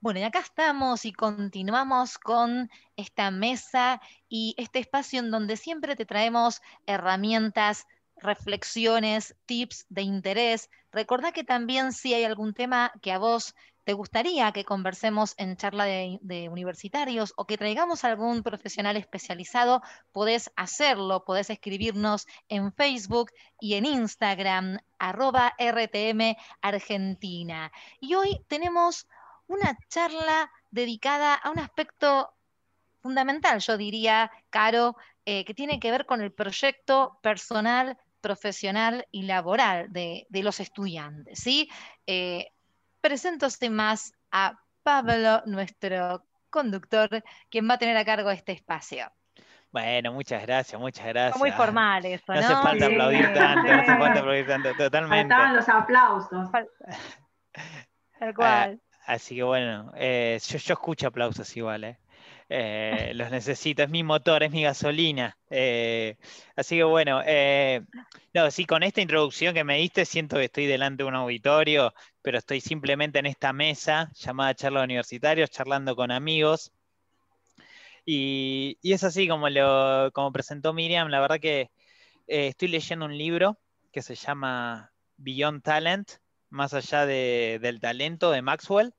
Bueno, 0.00 0.20
y 0.20 0.22
acá 0.22 0.38
estamos 0.38 1.04
y 1.04 1.12
continuamos 1.12 2.16
con 2.16 2.70
esta 2.96 3.30
mesa 3.30 4.00
y 4.30 4.54
este 4.56 4.78
espacio 4.78 5.20
en 5.20 5.30
donde 5.30 5.58
siempre 5.58 5.96
te 5.96 6.06
traemos 6.06 6.62
herramientas, 6.86 7.86
reflexiones, 8.16 9.36
tips 9.44 9.84
de 9.90 10.00
interés. 10.00 10.70
Recordá 10.92 11.32
que 11.32 11.44
también 11.44 11.92
si 11.92 12.14
hay 12.14 12.24
algún 12.24 12.54
tema 12.54 12.90
que 13.02 13.12
a 13.12 13.18
vos 13.18 13.54
te 13.84 13.92
gustaría 13.92 14.52
que 14.52 14.64
conversemos 14.64 15.34
en 15.38 15.56
charla 15.56 15.84
de, 15.84 16.48
universitarios 16.50 17.32
o 17.36 17.46
que 17.46 17.58
traigamos 17.58 18.04
algún 18.04 18.42
profesional 18.42 18.96
especializado, 18.96 19.82
podés 20.12 20.50
hacerlo, 20.56 21.24
podés 21.24 21.50
escribirnos 21.50 22.26
en 22.48 22.72
Facebook 22.72 23.30
y 23.60 23.74
en 23.74 23.86
Instagram, 23.86 24.78
arroba 24.98 25.54
RTM 25.58 26.36
Argentina. 26.60 27.72
Y 28.00 28.14
hoy 28.14 28.44
tenemos 28.48 29.06
una 29.46 29.78
charla 29.88 30.50
dedicada 30.70 31.34
a 31.34 31.50
un 31.50 31.58
aspecto 31.58 32.32
fundamental, 33.02 33.60
yo 33.60 33.76
diría, 33.76 34.30
Caro, 34.50 34.96
eh, 35.24 35.44
que 35.44 35.54
tiene 35.54 35.80
que 35.80 35.90
ver 35.90 36.06
con 36.06 36.20
el 36.20 36.32
proyecto 36.32 37.18
personal, 37.22 37.96
profesional 38.20 39.06
y 39.10 39.22
laboral 39.22 39.92
de, 39.92 40.26
los 40.30 40.60
estudiantes. 40.60 41.40
¿sí? 41.40 41.70
Eh, 42.06 42.52
presento 43.00 43.50
sin 43.50 43.74
más 43.74 44.12
a 44.30 44.58
Pablo, 44.82 45.42
nuestro 45.46 46.24
conductor, 46.50 47.22
quien 47.50 47.68
va 47.68 47.74
a 47.74 47.78
tener 47.78 47.96
a 47.96 48.04
cargo 48.04 48.30
este 48.30 48.52
espacio. 48.52 49.10
Bueno, 49.72 50.12
muchas 50.12 50.42
gracias, 50.42 50.80
muchas 50.80 51.06
gracias. 51.06 51.38
muy 51.38 51.52
formal 51.52 52.04
eso, 52.04 52.24
¿no? 52.34 52.40
No 52.40 52.46
hace 52.46 52.54
falta 52.54 52.86
aplaudir 52.86 53.32
tanto, 53.32 53.72
no 53.72 53.80
hace 53.80 53.96
falta 53.96 54.20
aplaudir 54.20 54.46
tanto, 54.46 54.74
totalmente. 54.76 55.32
Faltaban 55.34 55.56
los 55.56 55.68
aplausos. 55.68 56.48
Tal 58.18 58.34
cual. 58.34 58.80
Así 59.06 59.36
que 59.36 59.42
bueno, 59.42 59.92
eh, 59.96 60.38
yo, 60.46 60.74
escucho 60.74 61.08
aplausos 61.08 61.56
igual, 61.56 61.84
¿eh? 61.84 61.98
¿eh? 62.48 63.12
los 63.14 63.30
necesito, 63.30 63.82
es 63.82 63.90
mi 63.90 64.02
motor, 64.02 64.42
es 64.42 64.50
mi 64.50 64.62
gasolina. 64.62 65.36
Eh, 65.50 66.16
así 66.54 66.76
que 66.76 66.84
bueno, 66.84 67.22
no, 68.34 68.50
sí, 68.50 68.66
con 68.66 68.82
esta 68.82 69.00
introducción 69.00 69.54
que 69.54 69.64
me 69.64 69.78
diste, 69.78 70.04
siento 70.04 70.36
que 70.36 70.44
estoy 70.44 70.66
delante 70.66 71.02
de 71.02 71.08
un 71.08 71.14
auditorio, 71.14 71.94
pero 72.22 72.38
estoy 72.38 72.60
simplemente 72.60 73.18
en 73.18 73.26
esta 73.26 73.52
mesa 73.52 74.10
llamada 74.14 74.54
Charla 74.54 74.84
Universitarios, 74.84 75.50
charlando 75.50 75.96
con 75.96 76.10
amigos. 76.10 76.72
Y, 78.04 78.78
es 78.82 79.04
así 79.04 79.28
como 79.28 79.48
lo 79.48 80.10
como 80.12 80.32
presentó 80.32 80.72
Miriam, 80.72 81.08
la 81.08 81.20
verdad 81.20 81.40
que 81.40 81.70
estoy 82.26 82.68
leyendo 82.68 83.06
un 83.06 83.16
libro 83.16 83.58
que 83.92 84.02
se 84.02 84.14
llama 84.14 84.92
Beyond 85.16 85.62
Talent, 85.62 86.12
más 86.48 86.74
allá 86.74 87.06
del 87.06 87.80
talento 87.80 88.30
de 88.30 88.42
Maxwell. 88.42 88.94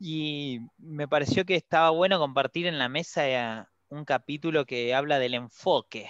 Y 0.00 0.60
me 0.78 1.08
pareció 1.08 1.44
que 1.44 1.56
estaba 1.56 1.90
bueno 1.90 2.18
compartir 2.18 2.66
en 2.66 2.78
la 2.78 2.88
mesa 2.88 3.68
un 3.88 4.04
capítulo 4.04 4.64
que 4.64 4.94
habla 4.94 5.18
del 5.18 5.34
enfoque. 5.34 6.08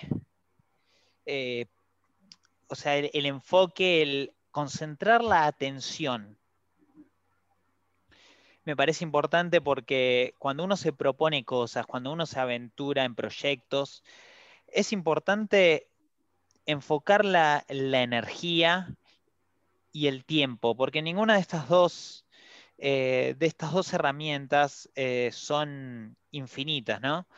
Eh, 1.25 1.67
o 2.69 2.75
sea, 2.75 2.97
el, 2.97 3.27
enfoque, 3.27 4.03
el 4.03 4.33
concentrar 4.59 5.23
la 5.23 5.47
atención. 5.47 6.37
Me 8.65 8.75
parece 8.75 9.05
importante 9.05 9.61
porque 9.61 10.35
cuando 10.37 10.65
uno 10.65 10.77
se 10.77 10.93
propone 10.93 11.45
cosas, 11.45 11.87
cuando 11.87 12.11
uno 12.11 12.27
se 12.27 12.41
aventura 12.41 13.05
en 13.05 13.15
proyectos, 13.15 14.03
es 14.67 14.93
importante 14.93 15.87
enfocar 16.67 17.25
la, 17.25 17.65
energía 17.69 18.97
y 19.93 20.09
el 20.09 20.25
tiempo, 20.25 20.77
porque 20.77 21.03
ninguna 21.03 21.35
de 21.35 21.41
estas 21.41 21.69
dos, 21.69 22.27
eh, 22.79 23.37
de 23.39 23.47
estas 23.47 23.71
dos 23.71 23.93
herramientas 23.93 24.91
eh, 24.97 25.31
son 25.33 26.17
infinitas, 26.33 27.01
¿no? 27.01 27.29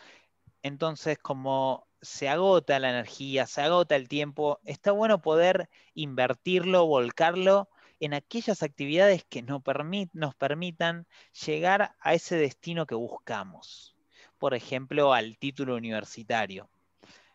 Entonces, 0.62 1.18
como 1.18 1.86
se 2.02 2.28
agota 2.28 2.78
la 2.78 2.90
energía, 2.90 3.46
se 3.46 3.62
agota 3.62 3.96
el 3.96 4.08
tiempo, 4.08 4.60
está 4.64 4.92
bueno 4.92 5.20
poder 5.20 5.68
invertirlo, 5.94 6.86
volcarlo 6.86 7.68
en 8.00 8.14
aquellas 8.14 8.62
actividades 8.62 9.24
que 9.24 9.42
nos, 9.42 9.62
nos 10.14 10.34
permitan 10.34 11.06
llegar 11.46 11.94
a 12.00 12.14
ese 12.14 12.36
destino 12.36 12.86
que 12.86 12.94
buscamos. 12.94 13.94
Por 14.38 14.54
ejemplo, 14.54 15.12
al 15.12 15.36
título 15.36 15.76
universitario. 15.76 16.70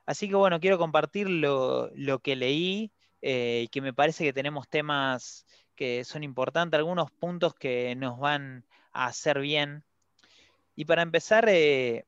Así 0.05 0.27
que 0.27 0.36
bueno, 0.36 0.60
quiero 0.60 0.77
compartir 0.77 1.29
lo, 1.29 1.91
lo 1.95 2.19
que 2.19 2.36
leí 2.36 2.91
eh, 3.22 3.63
y 3.65 3.67
que 3.69 3.81
me 3.81 3.93
parece 3.93 4.24
que 4.24 4.34
tenemos 4.34 4.67
temas 4.67 5.45
que 5.75 6.03
son 6.03 6.24
importantes, 6.24 6.77
algunos 6.77 7.12
puntos 7.12 7.53
que 7.53 7.95
nos 7.95 8.19
van 8.19 8.65
a 8.91 9.07
hacer 9.07 9.39
bien. 9.39 9.84
Y 10.75 10.86
para 10.86 11.01
empezar, 11.01 11.48
eh, 11.50 12.05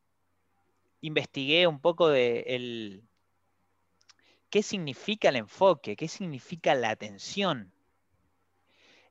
investigué 1.01 1.67
un 1.67 1.79
poco 1.79 2.09
de 2.09 2.41
el, 2.47 3.03
qué 4.49 4.63
significa 4.63 5.29
el 5.29 5.37
enfoque, 5.37 5.95
qué 5.95 6.07
significa 6.07 6.75
la 6.75 6.89
atención. 6.89 7.73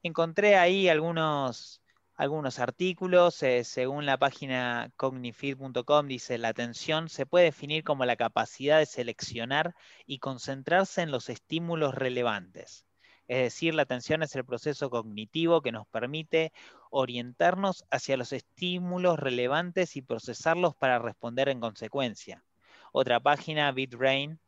Encontré 0.02 0.56
ahí 0.56 0.88
algunos, 0.88 1.82
algunos 2.14 2.58
artículos, 2.58 3.42
eh, 3.42 3.64
según 3.64 4.06
la 4.06 4.18
página 4.18 4.90
cognifeed.com, 4.96 6.06
dice, 6.06 6.38
la 6.38 6.48
atención 6.48 7.08
se 7.08 7.26
puede 7.26 7.46
definir 7.46 7.84
como 7.84 8.04
la 8.04 8.16
capacidad 8.16 8.78
de 8.78 8.86
seleccionar 8.86 9.74
y 10.06 10.18
concentrarse 10.18 11.02
en 11.02 11.10
los 11.10 11.28
estímulos 11.28 11.94
relevantes. 11.94 12.85
Es 13.28 13.38
decir, 13.38 13.74
la 13.74 13.82
atención 13.82 14.22
es 14.22 14.34
el 14.36 14.44
proceso 14.44 14.88
cognitivo 14.88 15.60
que 15.60 15.72
nos 15.72 15.86
permite 15.88 16.52
orientarnos 16.90 17.84
hacia 17.90 18.16
los 18.16 18.32
estímulos 18.32 19.18
relevantes 19.18 19.96
y 19.96 20.02
procesarlos 20.02 20.76
para 20.76 20.98
responder 20.98 21.48
en 21.48 21.60
consecuencia. 21.60 22.44
Otra 22.92 23.18
página, 23.20 23.72
BitRain, 23.72 24.38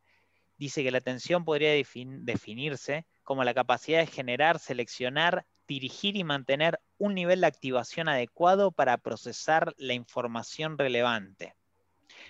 dice 0.57 0.83
que 0.83 0.91
la 0.91 0.99
atención 0.99 1.45
podría 1.45 1.71
definirse 1.71 3.05
como 3.23 3.43
la 3.43 3.53
capacidad 3.53 3.99
de 3.99 4.07
generar, 4.07 4.59
seleccionar, 4.59 5.45
dirigir 5.67 6.15
y 6.15 6.23
mantener 6.23 6.79
un 6.97 7.13
nivel 7.13 7.41
de 7.41 7.47
activación 7.47 8.09
adecuado 8.09 8.71
para 8.71 8.97
procesar 8.97 9.73
la 9.77 9.93
información 9.93 10.77
relevante. 10.77 11.55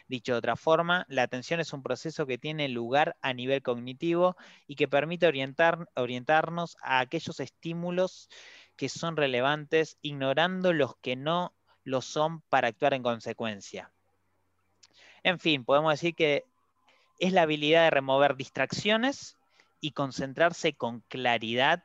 Dicho 0.10 0.32
de 0.32 0.40
otra 0.40 0.56
forma, 0.56 1.06
la 1.08 1.22
atención 1.22 1.60
es 1.60 1.72
un 1.72 1.84
proceso 1.84 2.26
que 2.26 2.40
tiene 2.40 2.68
lugar 2.68 3.16
a 3.22 3.32
nivel 3.32 3.62
cognitivo 3.62 4.36
y 4.66 4.76
que 4.76 4.88
permite 4.88 5.28
orientarnos 5.28 6.78
a 6.82 7.00
aquellos 7.00 7.40
estímulos 7.40 8.28
que 8.76 8.90
son 8.90 9.16
relevantes, 9.16 10.00
ignorando 10.02 10.74
los 10.74 10.98
que 10.98 11.16
no 11.16 11.54
lo 11.84 12.02
son 12.02 12.42
para 12.50 12.70
actuar 12.70 12.96
en 12.96 13.04
consecuencia. 13.04 13.92
En 15.22 15.38
fin, 15.38 15.64
podemos 15.64 15.94
decir 15.94 16.16
que 16.16 16.44
es 17.20 17.32
la 17.32 17.44
habilidad 17.44 17.84
de 17.84 17.92
remover 17.92 18.36
distracciones 18.36 19.38
y 19.80 19.92
concentrarse 19.92 20.74
con 20.74 21.02
claridad 21.02 21.84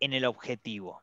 en 0.00 0.12
el 0.12 0.24
objetivo. 0.24 1.02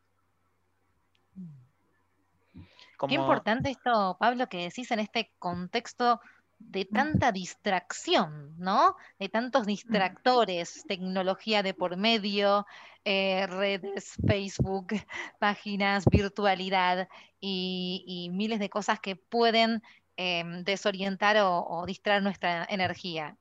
Qué 3.07 3.13
importante 3.13 3.69
esto, 3.69 4.17
Pablo, 4.19 4.49
que 4.49 4.63
decís 4.63 4.89
en 4.91 4.99
este 4.99 5.31
contexto 5.39 6.19
de 6.59 6.85
tanta 6.85 7.31
distracción, 7.31 8.55
¿no? 8.57 8.95
De 9.19 9.29
tantos 9.29 9.65
distractores, 9.65 10.83
tecnología 10.87 11.63
de 11.63 11.73
por 11.73 11.97
medio, 11.97 12.65
eh, 13.05 13.47
redes, 13.47 14.13
Facebook, 14.27 14.87
páginas, 15.39 16.05
virtualidad 16.05 17.07
y, 17.39 18.29
miles 18.33 18.59
de 18.59 18.69
cosas 18.69 18.99
que 18.99 19.15
pueden 19.15 19.81
em, 20.17 20.63
desorientar 20.63 21.37
o, 21.39 21.85
distraer 21.85 22.23
nuestra 22.23 22.65
energía. 22.69 23.37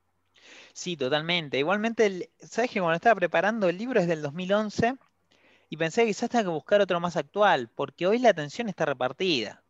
Sí, 0.72 0.96
totalmente. 0.96 1.58
Igualmente, 1.58 2.30
¿sabes 2.38 2.70
que 2.70 2.80
cuando 2.80 2.96
estaba 2.96 3.16
preparando 3.16 3.68
el 3.68 3.78
libro 3.78 3.98
es 3.98 4.06
del 4.06 4.22
2011 4.22 4.94
y 5.68 5.76
pensé 5.76 6.02
que 6.02 6.08
quizás 6.08 6.30
tenga 6.30 6.44
que 6.44 6.50
buscar 6.50 6.80
otro 6.80 7.00
más 7.00 7.16
actual, 7.16 7.70
porque 7.74 8.06
hoy 8.06 8.18
la 8.18 8.30
atención 8.30 8.68
está 8.68 8.84
repartida. 8.84 9.64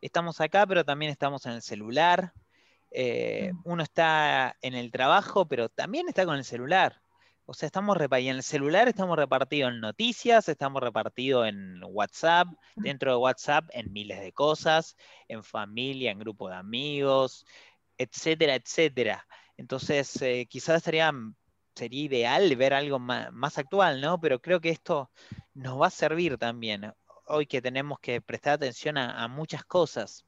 Estamos 0.00 0.40
acá, 0.40 0.66
pero 0.66 0.84
también 0.84 1.12
estamos 1.12 1.44
en 1.46 1.52
el 1.52 1.62
celular, 1.62 2.32
eh, 2.94 3.52
uno 3.64 3.82
está 3.82 4.56
en 4.60 4.74
el 4.74 4.90
trabajo, 4.90 5.46
pero 5.46 5.68
también 5.68 6.08
está 6.08 6.26
con 6.26 6.36
el 6.36 6.44
celular. 6.44 7.00
O 7.44 7.54
sea, 7.54 7.66
estamos 7.66 7.96
repartidos. 7.96 8.30
En 8.30 8.36
el 8.36 8.42
celular 8.42 8.88
estamos 8.88 9.16
repartidos 9.16 9.72
en 9.72 9.80
noticias, 9.80 10.48
estamos 10.48 10.82
repartidos 10.82 11.48
en 11.48 11.80
WhatsApp, 11.84 12.48
dentro 12.76 13.10
de 13.10 13.16
WhatsApp 13.16 13.68
en 13.72 13.92
miles 13.92 14.20
de 14.20 14.32
cosas, 14.32 14.96
en 15.28 15.42
familia, 15.42 16.12
en 16.12 16.18
grupo 16.18 16.48
de 16.48 16.56
amigos, 16.56 17.44
etcétera, 17.98 18.54
etcétera. 18.54 19.26
Entonces, 19.56 20.20
eh, 20.22 20.46
quizás 20.48 20.82
sería, 20.82 21.12
sería 21.74 22.02
ideal 22.02 22.54
ver 22.56 22.74
algo 22.74 22.98
más, 22.98 23.58
actual, 23.58 24.00
¿no? 24.00 24.20
Pero 24.20 24.40
creo 24.40 24.60
que 24.60 24.70
esto 24.70 25.10
nos 25.54 25.80
va 25.80 25.88
a 25.88 25.90
servir 25.90 26.38
también. 26.38 26.92
Hoy 27.26 27.46
que 27.46 27.62
tenemos 27.62 27.98
que 28.00 28.20
prestar 28.20 28.54
atención 28.54 28.98
a 28.98 29.26
muchas 29.28 29.64
cosas. 29.64 30.24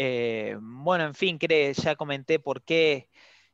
Eh, 0.00 0.56
bueno, 0.60 1.04
en 1.06 1.14
fin, 1.14 1.38
ya 1.40 1.96
comenté 1.96 2.38
por 2.38 2.62
qué 2.62 3.10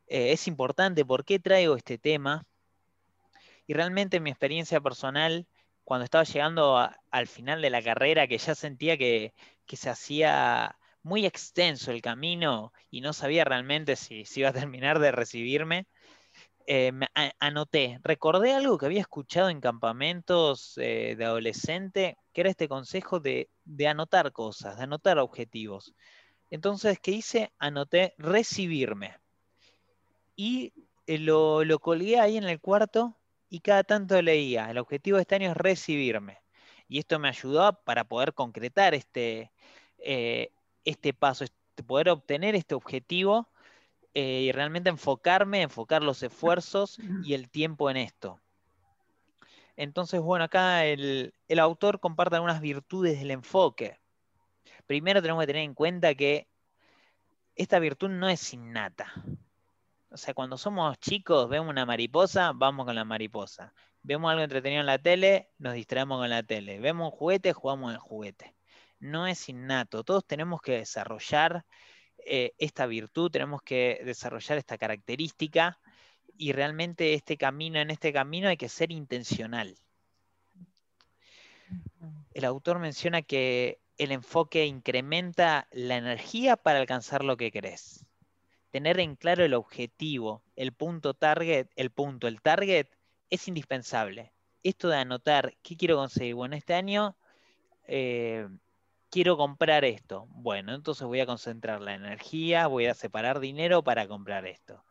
eh, 0.09 0.33
es 0.33 0.47
importante, 0.47 1.05
por 1.05 1.25
qué 1.25 1.39
traigo 1.39 1.77
este 1.77 1.99
tema. 1.99 2.47
Y 3.67 3.73
realmente 3.75 4.21
mi 4.21 4.31
experiencia 4.31 4.81
personal, 4.81 5.49
cuando 5.85 6.05
estaba 6.05 6.25
llegando 6.25 6.77
al 7.11 7.27
final 7.29 7.63
de 7.63 7.71
la 7.71 7.83
carrera, 7.83 8.27
que 8.29 8.39
ya 8.39 8.55
sentía 8.55 8.99
que, 8.99 9.33
se 9.73 9.91
hacía 9.91 10.79
muy 11.03 11.27
extenso 11.27 11.91
el 11.91 12.03
camino 12.03 12.73
y 12.91 13.01
no 13.01 13.13
sabía 13.13 13.45
realmente 13.45 13.97
si, 13.97 14.25
iba 14.37 14.51
a 14.51 14.53
terminar 14.53 14.99
de 14.99 15.13
recibirme, 15.13 15.87
eh, 16.67 16.93
anoté, 17.41 18.01
recordé 18.03 18.53
algo 18.55 18.79
que 18.79 18.87
había 18.87 19.01
escuchado 19.01 19.51
en 19.51 19.61
campamentos 19.61 20.75
de 20.77 21.17
adolescente, 21.25 22.19
que 22.33 22.43
era 22.43 22.51
este 22.51 22.69
consejo 22.69 23.21
de 23.21 23.49
anotar 23.89 24.33
cosas, 24.33 24.77
de 24.77 24.85
anotar 24.85 25.19
objetivos. 25.19 25.95
Entonces, 26.55 27.01
¿qué 27.01 27.11
hice? 27.11 27.51
Anoté 27.59 28.15
recibirme. 28.17 29.19
Y 30.37 30.73
eh, 31.09 31.19
lo, 31.19 31.65
lo 31.65 31.81
colgué 31.81 32.21
ahí 32.21 32.37
en 32.37 32.45
el 32.45 32.61
cuarto 32.61 33.17
y 33.51 33.59
cada 33.59 33.83
tanto 33.83 34.23
leía. 34.23 34.71
El 34.71 34.79
objetivo 34.79 35.17
de 35.17 35.23
este 35.23 35.35
año 35.35 35.51
es 35.51 35.57
recibirme. 35.57 36.39
Y 36.87 37.01
esto 37.01 37.19
me 37.19 37.27
ayudó 37.27 37.73
para 37.83 38.05
poder 38.05 38.35
concretar 38.35 38.95
este, 38.95 39.51
eh, 39.99 40.53
este 40.85 41.13
paso, 41.13 41.43
este, 41.43 41.83
poder 41.83 42.09
obtener 42.09 42.55
este 42.55 42.77
objetivo 42.77 43.49
eh, 44.15 44.43
y 44.43 44.53
realmente 44.53 44.91
enfocarme, 44.91 45.63
enfocar 45.63 46.05
los 46.05 46.23
esfuerzos 46.23 47.01
y 47.25 47.35
el 47.35 47.51
tiempo 47.51 47.91
en 47.91 47.97
esto. 47.97 48.39
Entonces, 49.75 50.21
bueno, 50.21 50.45
acá 50.45 50.87
el, 50.87 51.35
el 51.49 51.59
autor 51.59 51.99
comparte 51.99 52.37
algunas 52.37 52.61
virtudes 52.61 53.19
del 53.19 53.33
enfoque 53.33 53.99
primero 54.87 55.23
tenemos 55.23 55.43
que 55.43 55.47
tener 55.47 55.63
en 55.63 55.75
cuenta 55.75 56.15
que 56.15 56.49
esta 57.55 57.79
virtud 57.79 58.09
no 58.11 58.29
es 58.29 58.53
innata. 58.53 59.13
O 60.11 60.17
sea, 60.17 60.35
cuando 60.35 60.57
somos 60.57 60.99
chicos, 60.99 61.49
vemos 61.49 61.71
una 61.71 61.87
mariposa, 61.87 62.53
vamos 62.55 62.87
con 62.87 62.95
la 62.95 63.05
mariposa. 63.05 63.75
Vemos 64.03 64.31
algo 64.31 64.43
entretenido 64.43 64.81
en 64.81 64.87
la 64.87 64.99
tele, 64.99 65.51
nos 65.59 65.75
distraemos 65.75 66.19
con 66.19 66.31
la 66.31 66.43
tele. 66.43 66.79
Vemos 66.79 67.13
un 67.13 67.19
juguete, 67.19 67.53
jugamos 67.53 67.93
el 67.93 67.99
juguete. 67.99 68.55
No 69.01 69.27
es 69.27 69.49
innato. 69.49 70.05
Todos 70.05 70.25
tenemos 70.25 70.61
que 70.61 70.79
desarrollar 70.79 71.65
eh, 72.27 72.53
esta 72.59 72.87
virtud, 72.87 73.31
tenemos 73.31 73.63
que 73.63 74.01
desarrollar 74.05 74.57
esta 74.57 74.79
característica 74.79 75.79
y 76.39 76.53
realmente 76.53 77.15
este 77.15 77.37
camino, 77.37 77.79
en 77.81 77.91
este 77.91 78.13
camino 78.13 78.49
hay 78.49 78.57
que 78.57 78.69
ser 78.69 78.93
intencional. 78.93 79.77
El 82.33 82.45
autor 82.45 82.79
menciona 82.79 83.23
que 83.23 83.81
el 83.99 84.13
enfoque 84.13 84.67
incrementa 84.67 85.69
la 85.71 85.97
energía 85.97 86.57
para 86.57 86.81
alcanzar 86.81 87.25
lo 87.25 87.37
que 87.37 87.51
querés. 87.51 88.07
Tener 88.71 88.99
en 89.01 89.17
claro 89.17 89.45
el 89.45 89.55
objetivo, 89.55 90.43
el 90.57 90.73
punto 90.73 91.15
target, 91.15 91.69
el 91.77 91.91
punto, 91.91 92.27
el 92.27 92.43
target, 92.43 92.89
es 93.31 93.47
indispensable. 93.49 94.33
Esto 94.63 94.89
de 94.89 94.97
anotar, 94.97 95.57
¿qué 95.63 95.77
quiero 95.77 95.97
conseguir? 95.97 96.35
Bueno, 96.35 96.57
este 96.57 96.75
año 96.75 97.17
eh, 97.87 98.49
quiero 99.11 99.37
comprar 99.37 99.85
esto. 99.85 100.27
Bueno, 100.31 100.75
entonces 100.75 101.07
voy 101.07 101.21
a 101.21 101.27
concentrar 101.27 101.81
la 101.81 101.95
energía, 101.95 102.67
voy 102.67 102.87
a 102.87 102.95
separar 102.95 103.39
dinero 103.39 103.85
para 103.85 104.09
comprar 104.09 104.47
esto. 104.47 104.85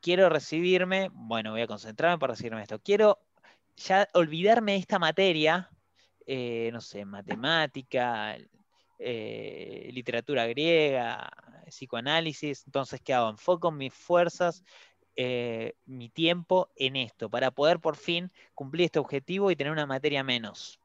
Quiero 0.00 0.28
recibirme, 0.30 1.10
bueno, 1.12 1.50
voy 1.50 1.62
a 1.62 1.66
concentrarme 1.66 2.18
para 2.18 2.32
recibirme 2.32 2.62
esto. 2.62 2.80
Quiero 2.80 3.18
ya 3.76 4.08
olvidarme 4.14 4.72
de 4.72 4.78
esta 4.78 4.98
materia, 4.98 5.70
eh, 6.26 6.70
no 6.72 6.80
sé, 6.80 7.04
matemática, 7.04 8.36
eh, 8.98 9.90
literatura 9.92 10.46
griega, 10.46 11.30
psicoanálisis. 11.66 12.64
Entonces, 12.66 13.00
¿qué 13.00 13.14
hago? 13.14 13.30
Enfoco 13.30 13.70
mis 13.70 13.94
fuerzas, 13.94 14.64
eh, 15.14 15.74
mi 15.84 16.08
tiempo 16.08 16.70
en 16.76 16.96
esto, 16.96 17.30
para 17.30 17.50
poder 17.50 17.80
por 17.80 17.96
fin 17.96 18.32
cumplir 18.54 18.86
este 18.86 18.98
objetivo 18.98 19.50
y 19.50 19.56
tener 19.56 19.72
una 19.72 19.86
materia 19.86 20.24
menos. 20.24 20.80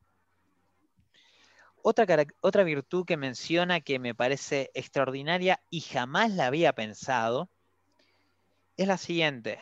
Otra, 1.83 2.05
otra 2.41 2.63
virtud 2.63 3.05
que 3.05 3.17
menciona 3.17 3.81
que 3.81 3.97
me 3.97 4.13
parece 4.13 4.69
extraordinaria 4.75 5.59
y 5.71 5.81
jamás 5.81 6.31
la 6.31 6.45
había 6.45 6.73
pensado 6.73 7.49
es 8.77 8.87
la 8.87 8.97
siguiente. 8.97 9.59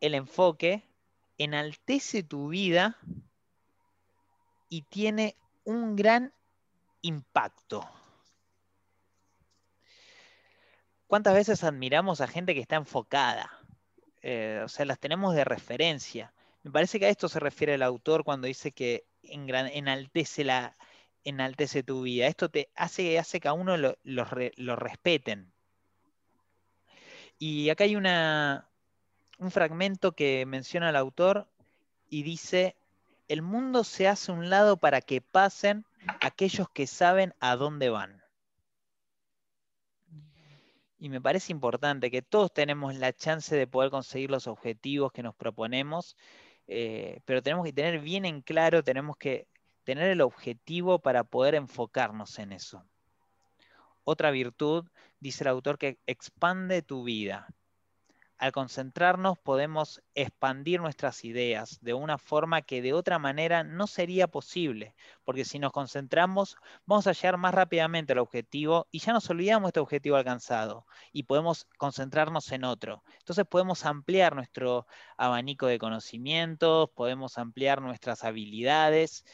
El 0.00 0.14
enfoque 0.14 0.82
enaltece 1.38 2.24
tu 2.24 2.48
vida 2.48 2.98
y 4.68 4.82
tiene 4.82 5.36
un 5.64 5.96
gran 5.96 6.32
impacto. 7.02 7.88
¿Cuántas 11.06 11.34
veces 11.34 11.62
admiramos 11.62 12.20
a 12.20 12.26
gente 12.26 12.54
que 12.54 12.60
está 12.60 12.76
enfocada? 12.76 13.50
Eh, 14.22 14.60
o 14.64 14.68
sea, 14.68 14.84
las 14.84 14.98
tenemos 14.98 15.34
de 15.34 15.44
referencia. 15.44 16.32
Me 16.62 16.72
parece 16.72 16.98
que 16.98 17.06
a 17.06 17.10
esto 17.10 17.28
se 17.28 17.38
refiere 17.38 17.74
el 17.74 17.82
autor 17.82 18.24
cuando 18.24 18.48
dice 18.48 18.72
que 18.72 19.04
enaltece, 19.22 20.42
tu 21.84 22.02
vida. 22.02 22.26
Esto 22.26 22.48
te 22.48 22.70
hace, 22.74 23.18
hace 23.18 23.38
que 23.38 23.48
a 23.48 23.52
uno 23.52 23.76
lo, 23.76 23.96
lo 24.02 24.76
respeten. 24.76 25.52
Y 27.38 27.70
acá 27.70 27.84
hay 27.84 27.94
una, 27.96 28.68
un 29.38 29.50
fragmento 29.50 30.12
que 30.12 30.46
menciona 30.46 30.90
el 30.90 30.96
autor 30.96 31.48
y 32.08 32.22
dice, 32.22 32.76
el 33.28 33.42
mundo 33.42 33.84
se 33.84 34.08
hace 34.08 34.32
un 34.32 34.50
lado 34.50 34.76
para 34.76 35.00
que 35.00 35.20
pasen 35.20 35.84
aquellos 36.20 36.68
que 36.70 36.86
saben 36.86 37.34
a 37.40 37.56
dónde 37.56 37.90
van. 37.90 38.22
Y 40.98 41.08
me 41.08 41.20
parece 41.20 41.52
importante 41.52 42.10
que 42.10 42.22
todos 42.22 42.52
tenemos 42.52 42.94
la 42.94 43.12
chance 43.12 43.54
de 43.54 43.66
poder 43.66 43.90
conseguir 43.90 44.30
los 44.30 44.46
objetivos 44.46 45.12
que 45.12 45.22
nos 45.22 45.34
proponemos, 45.34 46.16
eh, 46.68 47.20
pero 47.24 47.42
tenemos 47.42 47.64
que 47.64 47.72
tener 47.72 48.00
bien 48.00 48.24
en 48.24 48.40
claro, 48.40 48.82
tenemos 48.82 49.16
que 49.16 49.46
tener 49.84 50.10
el 50.10 50.20
objetivo 50.20 50.98
para 50.98 51.24
poder 51.24 51.54
enfocarnos 51.54 52.38
en 52.38 52.52
eso. 52.52 52.84
Otra 54.04 54.30
virtud, 54.30 54.88
dice 55.20 55.44
el 55.44 55.48
autor, 55.48 55.78
que 55.78 55.98
expande 56.06 56.82
tu 56.82 57.04
vida 57.04 57.48
al 58.38 58.52
concentrarnos 58.52 59.38
podemos 59.38 60.02
expandir 60.14 60.80
nuestras 60.80 61.24
ideas 61.24 61.78
de 61.80 61.94
una 61.94 62.18
forma 62.18 62.62
que 62.62 62.82
de 62.82 62.92
otra 62.92 63.18
manera 63.18 63.64
no 63.64 63.86
sería 63.86 64.28
posible, 64.28 64.94
porque 65.24 65.44
si 65.44 65.58
nos 65.58 65.72
concentramos 65.72 66.56
vamos 66.84 67.06
a 67.06 67.12
llegar 67.12 67.38
más 67.38 67.54
rápidamente 67.54 68.12
al 68.12 68.18
objetivo 68.18 68.86
y 68.90 68.98
ya 68.98 69.12
nos 69.12 69.28
olvidamos 69.30 69.68
este 69.68 69.80
objetivo 69.80 70.16
alcanzado 70.16 70.86
y 71.12 71.24
podemos 71.24 71.66
concentrarnos 71.78 72.52
en 72.52 72.64
otro. 72.64 73.02
Entonces 73.18 73.46
podemos 73.46 73.84
ampliar 73.86 74.34
nuestro 74.34 74.86
abanico 75.16 75.66
de 75.66 75.78
conocimientos, 75.78 76.90
podemos 76.94 77.38
ampliar 77.38 77.80
nuestras 77.80 78.24
habilidades. 78.24 79.24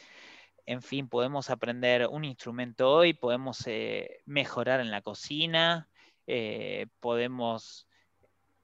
En 0.65 0.81
fin, 0.81 1.09
podemos 1.09 1.49
aprender 1.49 2.07
un 2.07 2.23
instrumento 2.23 2.89
hoy, 2.89 3.13
podemos 3.13 3.67
eh, 3.67 4.21
mejorar 4.25 4.79
en 4.79 4.91
la 4.91 5.01
cocina, 5.01 5.89
eh, 6.25 6.87
podemos 7.01 7.87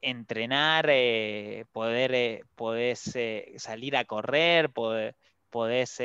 entrenar, 0.01 0.87
eh, 0.89 1.65
poder, 1.71 2.13
eh, 2.13 2.43
podés 2.55 3.15
eh, 3.15 3.53
salir 3.57 3.97
a 3.97 4.05
correr, 4.05 4.71
poder, 4.71 5.15
podés 5.49 5.99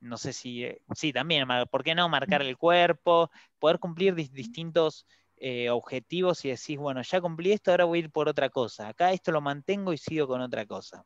no 0.00 0.16
sé 0.16 0.32
si, 0.32 0.64
eh, 0.64 0.80
sí, 0.94 1.12
también, 1.12 1.46
¿por 1.70 1.82
qué 1.82 1.94
no 1.94 2.08
marcar 2.08 2.42
el 2.42 2.56
cuerpo? 2.56 3.30
Poder 3.58 3.78
cumplir 3.78 4.14
distintos 4.14 5.06
eh, 5.36 5.70
objetivos 5.70 6.44
y 6.44 6.50
decís, 6.50 6.78
bueno, 6.78 7.02
ya 7.02 7.20
cumplí 7.20 7.52
esto, 7.52 7.70
ahora 7.70 7.84
voy 7.84 7.98
a 7.98 8.02
ir 8.02 8.10
por 8.10 8.28
otra 8.28 8.48
cosa. 8.48 8.88
Acá 8.88 9.12
esto 9.12 9.32
lo 9.32 9.40
mantengo 9.40 9.92
y 9.92 9.98
sigo 9.98 10.26
con 10.26 10.40
otra 10.40 10.66
cosa. 10.66 11.04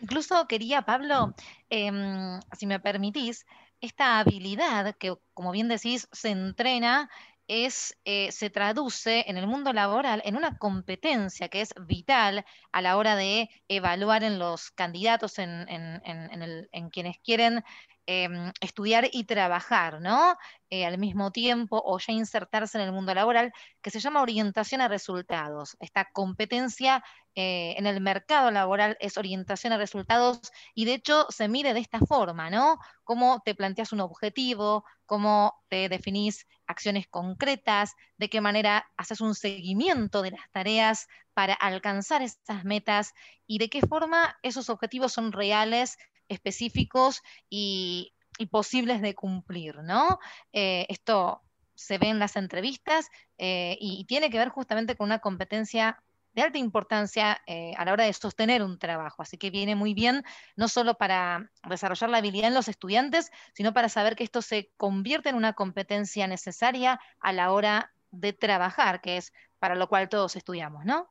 Incluso 0.00 0.46
quería, 0.46 0.82
Pablo, 0.82 1.34
em, 1.70 2.40
si 2.58 2.66
me 2.66 2.80
permitís, 2.80 3.46
esta 3.80 4.18
habilidad 4.18 4.96
que, 4.96 5.14
como 5.34 5.52
bien 5.52 5.68
decís, 5.68 6.08
se 6.12 6.30
entrena 6.30 7.10
es, 7.48 7.96
eh, 8.04 8.32
se 8.32 8.50
traduce 8.50 9.24
en 9.28 9.36
el 9.36 9.46
mundo 9.46 9.72
laboral 9.72 10.22
en 10.24 10.36
una 10.36 10.58
competencia 10.58 11.48
que 11.48 11.60
es 11.60 11.74
vital 11.86 12.44
a 12.72 12.82
la 12.82 12.96
hora 12.96 13.16
de 13.16 13.50
evaluar 13.68 14.24
en 14.24 14.38
los 14.38 14.70
candidatos, 14.70 15.38
en, 15.38 15.66
en 15.68 16.90
quienes 16.90 17.18
quieren 17.18 17.62
Em, 18.06 18.52
estudiar 18.60 19.08
y 19.12 19.24
trabajar, 19.24 20.02
¿no? 20.02 20.36
Eh, 20.68 20.84
al 20.84 20.98
mismo 20.98 21.30
tiempo 21.30 21.80
o 21.82 21.98
ya 21.98 22.12
insertarse 22.12 22.76
en 22.76 22.84
el 22.84 22.92
mundo 22.92 23.14
laboral, 23.14 23.50
que 23.80 23.90
se 23.90 23.98
llama 23.98 24.20
orientación 24.20 24.82
a 24.82 24.88
resultados. 24.88 25.74
Esta 25.80 26.04
competencia 26.12 27.02
eh, 27.34 27.74
en 27.78 27.86
el 27.86 28.02
mercado 28.02 28.50
laboral 28.50 28.98
es 29.00 29.16
orientación 29.16 29.72
a 29.72 29.78
resultados 29.78 30.38
y 30.74 30.84
de 30.84 30.94
hecho 30.94 31.26
se 31.30 31.48
mide 31.48 31.72
de 31.72 31.80
esta 31.80 31.98
forma, 32.00 32.50
¿no? 32.50 32.78
Cómo 33.04 33.40
te 33.42 33.54
planteas 33.54 33.92
un 33.92 34.00
objetivo, 34.00 34.84
cómo 35.06 35.54
te 35.70 35.88
definís 35.88 36.46
acciones 36.66 37.06
concretas, 37.08 37.94
de 38.18 38.28
qué 38.28 38.42
manera 38.42 38.86
haces 38.98 39.22
un 39.22 39.34
seguimiento 39.34 40.20
de 40.20 40.32
las 40.32 40.50
tareas 40.50 41.08
para 41.32 41.54
alcanzar 41.54 42.20
estas 42.20 42.64
metas 42.64 43.14
y 43.46 43.56
de 43.58 43.70
qué 43.70 43.80
forma 43.80 44.36
esos 44.42 44.68
objetivos 44.68 45.12
son 45.12 45.32
reales 45.32 45.96
específicos 46.28 47.22
y, 47.48 48.12
posibles 48.50 49.00
de 49.00 49.14
cumplir, 49.14 49.76
¿no? 49.84 50.18
Eh, 50.52 50.86
esto 50.88 51.40
se 51.74 51.98
ve 51.98 52.08
en 52.08 52.18
las 52.18 52.36
entrevistas 52.36 53.08
eh, 53.38 53.76
y, 53.80 54.04
tiene 54.06 54.30
que 54.30 54.38
ver 54.38 54.48
justamente 54.48 54.96
con 54.96 55.06
una 55.06 55.20
competencia 55.20 56.02
de 56.32 56.42
alta 56.42 56.58
importancia 56.58 57.40
eh, 57.46 57.74
a 57.76 57.84
la 57.84 57.92
hora 57.92 58.04
de 58.04 58.12
sostener 58.12 58.62
un 58.62 58.78
trabajo. 58.78 59.22
Así 59.22 59.38
que 59.38 59.50
viene 59.50 59.76
muy 59.76 59.94
bien, 59.94 60.24
no 60.56 60.66
solo 60.66 60.94
para 60.94 61.48
desarrollar 61.68 62.10
la 62.10 62.18
habilidad 62.18 62.48
en 62.48 62.54
los 62.54 62.68
estudiantes, 62.68 63.30
sino 63.52 63.72
para 63.72 63.88
saber 63.88 64.16
que 64.16 64.24
esto 64.24 64.42
se 64.42 64.70
convierte 64.76 65.28
en 65.28 65.36
una 65.36 65.52
competencia 65.52 66.26
necesaria 66.26 67.00
a 67.20 67.32
la 67.32 67.52
hora 67.52 67.92
de 68.10 68.32
trabajar, 68.32 69.00
que 69.00 69.16
es 69.16 69.32
para 69.60 69.76
lo 69.76 69.88
cual 69.88 70.08
todos 70.08 70.34
estudiamos, 70.36 70.84
¿no? 70.84 71.08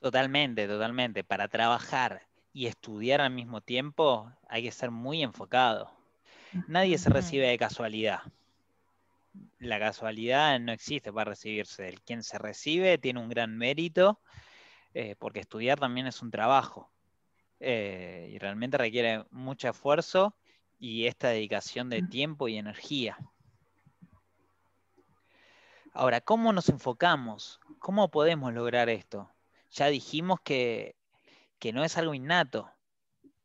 Totalmente, 0.00 0.66
totalmente. 0.66 1.24
Para 1.24 1.48
trabajar 1.48 2.26
y 2.52 2.66
estudiar 2.66 3.20
al 3.20 3.32
mismo 3.32 3.60
tiempo, 3.60 4.30
hay 4.48 4.62
que 4.62 4.72
ser 4.72 4.90
muy 4.90 5.22
enfocado. 5.22 5.90
Nadie 6.68 6.98
se 6.98 7.08
recibe 7.08 7.46
de 7.46 7.58
casualidad. 7.58 8.20
La 9.58 9.78
casualidad 9.78 10.60
no 10.60 10.72
existe 10.72 11.12
para 11.12 11.30
recibirse. 11.30 11.88
El 11.88 12.02
quien 12.02 12.22
se 12.22 12.38
recibe 12.38 12.98
tiene 12.98 13.20
un 13.20 13.30
gran 13.30 13.56
mérito, 13.56 14.20
eh, 14.92 15.16
porque 15.18 15.40
estudiar 15.40 15.80
también 15.80 16.06
es 16.06 16.20
un 16.20 16.30
trabajo. 16.30 16.90
Eh, 17.60 18.30
y 18.32 18.38
realmente 18.38 18.76
requiere 18.76 19.24
mucho 19.30 19.68
esfuerzo 19.68 20.34
y 20.78 21.06
esta 21.06 21.28
dedicación 21.28 21.88
de 21.88 22.02
tiempo 22.02 22.48
y 22.48 22.56
energía. 22.56 23.16
Ahora, 25.94 26.20
¿cómo 26.20 26.52
nos 26.52 26.68
enfocamos? 26.68 27.60
¿Cómo 27.78 28.10
podemos 28.10 28.52
lograr 28.52 28.88
esto? 28.88 29.30
Ya 29.70 29.86
dijimos 29.86 30.40
que 30.40 30.96
que 31.62 31.72
no 31.72 31.84
es 31.84 31.96
algo 31.96 32.12
innato. 32.12 32.68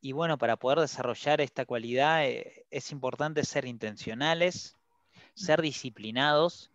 Y 0.01 0.11
bueno, 0.11 0.39
para 0.39 0.57
poder 0.57 0.79
desarrollar 0.79 1.39
esta 1.39 1.67
cualidad 1.67 2.25
eh, 2.25 2.65
es 2.71 2.91
importante 2.91 3.45
ser 3.45 3.65
intencionales, 3.65 4.75
ser 5.35 5.61
disciplinados, 5.61 6.71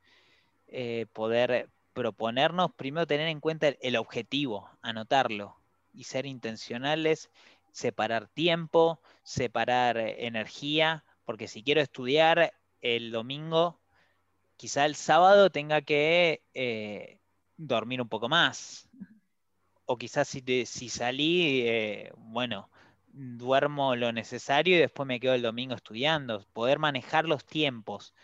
eh, 0.68 1.06
poder 1.12 1.68
proponernos, 1.94 2.70
primero 2.74 3.08
tener 3.08 3.26
en 3.26 3.40
cuenta 3.40 3.66
el, 3.80 3.96
objetivo, 3.96 4.70
anotarlo 4.82 5.56
y 5.92 6.04
ser 6.04 6.26
intencionales, 6.26 7.28
separar 7.72 8.28
tiempo, 8.28 9.00
separar 9.24 9.96
eh, 9.96 10.26
energía, 10.28 11.04
porque 11.24 11.48
si 11.48 11.64
quiero 11.64 11.80
estudiar 11.80 12.52
el 12.82 13.10
domingo, 13.10 13.80
quizá 14.56 14.84
el 14.84 14.94
sábado 14.94 15.50
tenga 15.50 15.82
que 15.82 17.18
dormir 17.56 18.00
un 18.00 18.08
poco 18.08 18.28
más, 18.28 18.88
o 19.86 19.96
quizás 19.98 20.28
si, 20.28 20.88
salí, 20.88 21.62
eh, 21.66 22.12
bueno, 22.16 22.70
duermo 23.08 23.96
lo 23.96 24.12
necesario 24.12 24.76
y 24.76 24.80
después 24.80 25.06
me 25.06 25.20
quedo 25.20 25.34
el 25.34 25.42
domingo 25.42 25.74
estudiando. 25.74 26.46
Poder 26.52 26.78
manejar 26.78 27.26
los 27.26 27.44
tiempos, 27.44 28.14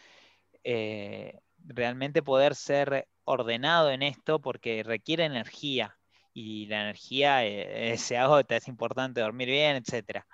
eh, 0.65 1.41
realmente 1.65 2.23
poder 2.23 2.55
ser 2.55 3.09
ordenado 3.25 3.91
en 3.91 4.03
esto 4.03 4.41
porque 4.41 4.83
requiere 4.83 5.25
energía 5.25 5.99
y 6.33 6.67
la 6.67 6.83
energía 6.83 7.45
eh, 7.45 7.97
se 7.99 8.17
agota, 8.17 8.57
es 8.57 8.69
importante 8.69 9.21
dormir 9.21 9.49
bien, 9.49 9.77
etc. 9.77 10.25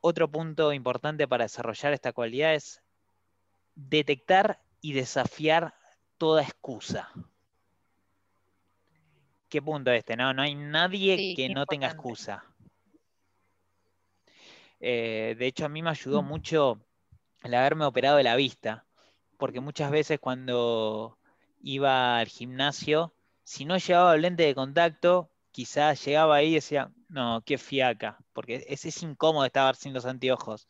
Otro 0.00 0.30
punto 0.30 0.72
importante 0.72 1.26
para 1.28 1.44
desarrollar 1.44 1.92
esta 1.92 2.12
cualidad 2.12 2.54
es 2.54 2.82
detectar 3.74 4.60
y 4.80 4.92
desafiar 4.92 5.74
toda 6.18 6.42
excusa 6.42 7.12
qué 9.48 9.62
punto 9.62 9.90
este, 9.90 10.16
¿no? 10.16 10.32
No 10.34 10.42
hay 10.42 10.54
nadie 10.54 11.34
que 11.34 11.48
no 11.48 11.66
tenga 11.66 11.88
excusa. 11.88 12.44
Eh, 14.80 15.34
de 15.38 15.46
hecho, 15.46 15.64
a 15.64 15.68
mí 15.68 15.82
me 15.82 15.90
ayudó 15.90 16.22
mm. 16.22 16.26
mucho 16.26 16.80
el 17.42 17.54
haberme 17.54 17.84
operado 17.84 18.16
de 18.16 18.24
la 18.24 18.36
vista, 18.36 18.84
porque 19.38 19.60
muchas 19.60 19.90
veces 19.90 20.18
cuando 20.18 21.18
iba 21.60 22.18
al 22.18 22.26
gimnasio, 22.26 23.14
si 23.44 23.64
no 23.64 23.78
llevaba 23.78 24.14
el 24.14 24.22
lente 24.22 24.44
de 24.44 24.54
contacto, 24.54 25.30
quizás 25.52 26.04
llegaba 26.04 26.36
ahí 26.36 26.50
y 26.50 26.54
decía, 26.54 26.90
no, 27.08 27.42
qué 27.44 27.58
fiaca, 27.58 28.18
porque 28.32 28.64
es, 28.68 28.84
es 28.84 29.02
incómodo 29.02 29.44
estar 29.46 29.76
sin 29.76 29.94
los 29.94 30.06
anteojos. 30.06 30.68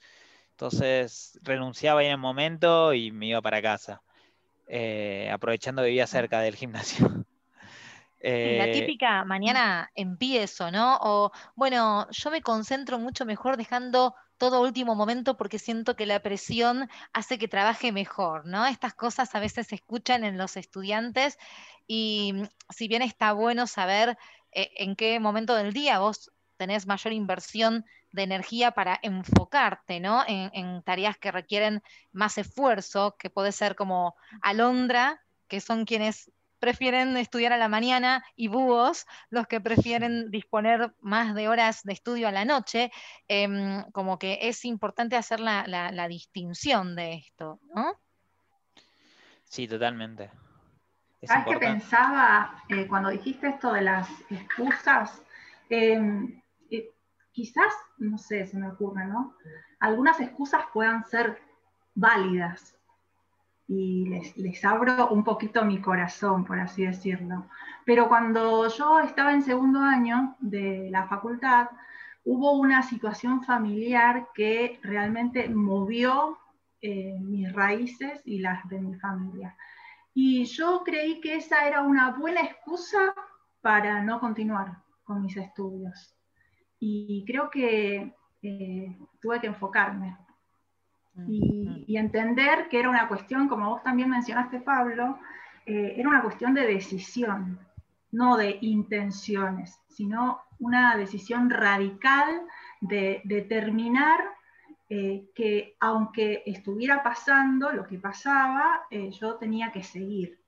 Entonces 0.51 1.39
renunciaba 1.43 2.01
ahí 2.01 2.07
en 2.07 2.13
el 2.13 2.19
momento 2.19 2.95
y 2.95 3.13
me 3.13 3.27
iba 3.27 3.43
para 3.43 3.61
casa, 3.63 4.03
eh, 4.69 5.31
aprovechando 5.33 5.83
que 5.83 5.89
vivía 5.89 6.07
cerca 6.07 6.41
del 6.41 6.57
gimnasio. 6.57 7.07
la 8.21 8.67
eh, 8.67 8.73
típica 8.73 9.25
mañana 9.25 9.91
empiezo, 9.95 10.71
¿no? 10.71 10.99
O 11.01 11.33
bueno, 11.55 12.09
yo 12.11 12.31
me 12.31 12.43
concentro 12.43 12.99
mucho 12.99 13.25
mejor 13.25 13.57
dejando 13.57 14.15
todo 14.39 14.63
último 14.63 14.95
momento 14.95 15.37
porque 15.37 15.59
siento 15.59 15.97
que 15.97 16.07
la 16.07 16.21
presión 16.21 16.89
hace 17.13 17.39
que 17.39 17.49
trabaje 17.49 17.93
mejor, 17.93 18.47
¿no? 18.47 18.67
Estas 18.67 18.95
cosas 18.95 19.35
a 19.35 19.41
veces 19.41 19.69
se 19.69 19.77
escuchan 19.77 20.25
en 20.25 20.39
los 20.39 20.57
estudiantes 20.57 21.39
y 21.87 22.33
mm, 22.35 22.45
si 22.71 22.89
bien 22.89 23.03
está 23.03 23.33
bueno 23.33 23.67
saber 23.67 24.19
eh, 24.53 24.71
en 24.77 24.97
qué 24.97 25.21
momento 25.21 25.55
del 25.55 25.73
día 25.73 25.99
vos 25.99 26.33
tenés 26.57 26.87
mayor 26.87 27.13
inversión 27.13 27.85
de 28.13 28.23
energía 28.23 28.71
para 28.73 28.99
enfocarte, 29.03 30.01
¿no? 30.01 30.25
En, 30.27 30.51
en 30.55 30.83
tareas 30.83 31.19
que 31.19 31.31
requieren 31.31 31.83
más 32.13 32.39
esfuerzo, 32.39 33.15
que 33.19 33.29
puede 33.29 33.53
ser 33.53 33.77
como 33.77 34.17
alondra, 34.41 35.23
que 35.49 35.61
son 35.61 35.85
quienes 35.85 36.31
prefieren 36.59 37.17
estudiar 37.17 37.53
a 37.53 37.59
la 37.59 37.69
mañana 37.69 38.25
y 38.35 38.49
búhos 38.49 39.07
los 39.31 39.47
que 39.47 39.61
prefieren 39.61 40.31
disponer 40.31 40.95
más 41.01 41.35
de 41.35 41.49
horas 41.49 41.83
de 41.83 41.93
estudio 41.93 42.29
a 42.29 42.33
la 42.33 42.45
noche, 42.45 42.91
em, 43.29 43.83
como 43.93 44.19
que 44.19 44.39
es 44.43 44.65
importante 44.65 45.17
hacer 45.17 45.41
la, 45.41 46.07
distinción 46.09 46.95
de 46.95 47.15
esto, 47.15 47.61
¿no? 47.75 47.95
Sí, 49.45 49.67
totalmente. 49.67 50.31
¿Sabes 51.23 51.47
qué 51.49 51.59
pensaba 51.59 52.63
eh, 52.69 52.87
cuando 52.87 53.11
dijiste 53.11 53.49
esto 53.49 53.73
de 53.73 53.83
las 53.83 54.09
excusas? 54.31 55.23
Em, 55.69 56.41
eh, 56.71 56.93
quizás, 57.33 57.73
no 57.99 58.19
sé, 58.19 58.47
se 58.47 58.57
me 58.57 58.69
ocurre, 58.69 59.07
¿no? 59.07 59.35
Algunas 59.81 60.21
excusas 60.21 60.65
puedan 60.73 61.05
ser 61.07 61.41
válidas, 61.95 62.76
y 63.69 64.07
les, 64.37 64.65
abro 64.65 65.09
un 65.09 65.25
poquito 65.25 65.65
mi 65.65 65.81
corazón, 65.81 66.45
por 66.45 66.59
así 66.59 66.87
decirlo. 66.87 67.47
Pero 67.85 68.09
cuando 68.09 68.69
yo 68.69 69.01
estaba 69.01 69.33
en 69.33 69.43
segundo 69.43 69.81
año 69.81 70.37
de 70.41 70.89
la 70.91 71.07
facultad, 71.09 71.69
hubo 72.25 72.53
una 72.53 72.83
situación 72.83 73.43
familiar 73.43 74.29
que 74.35 74.79
realmente 74.83 75.49
movió 75.49 76.39
eh, 76.81 77.19
mis 77.21 77.53
raíces 77.53 78.21
y 78.25 78.39
las 78.39 78.69
de 78.69 78.81
mi 78.81 78.95
familia. 78.97 79.57
Y 80.15 80.45
yo 80.45 80.83
creí 80.85 81.21
que 81.21 81.37
esa 81.37 81.67
era 81.67 81.83
una 81.83 82.13
buena 82.13 82.43
excusa 82.43 83.15
para 83.61 84.03
no 84.03 84.21
continuar 84.21 84.79
con 85.05 85.23
mis 85.23 85.37
estudios. 85.37 86.15
Y 86.79 87.25
creo 87.27 87.51
que 87.51 88.15
eh, 88.43 88.99
tuve 89.21 89.41
que 89.41 89.49
enfocarme 89.49 90.17
y, 91.27 91.97
entender 91.97 92.69
que 92.69 92.79
era 92.79 92.91
una 92.91 93.09
cuestión, 93.09 93.49
como 93.49 93.71
vos 93.71 93.83
también 93.83 94.11
mencionaste, 94.11 94.61
Pablo, 94.61 95.19
eh, 95.65 95.95
era 95.97 96.09
una 96.09 96.23
cuestión 96.23 96.53
de 96.55 96.67
decisión, 96.67 97.59
no 98.13 98.37
de 98.37 98.59
intenciones, 98.61 99.81
sino 99.89 100.41
una 100.59 100.97
decisión 100.97 101.51
radical 101.51 102.43
de 102.81 103.23
determinar 103.25 104.21
eh, 104.89 105.31
que 105.35 105.77
aunque 105.81 106.43
estuviera 106.47 107.03
pasando 107.03 107.73
lo 107.73 107.87
que 107.87 107.99
pasaba, 107.99 108.83
eh, 108.91 109.11
yo 109.11 109.35
tenía 109.37 109.73
que 109.73 109.83
seguir. 109.83 110.39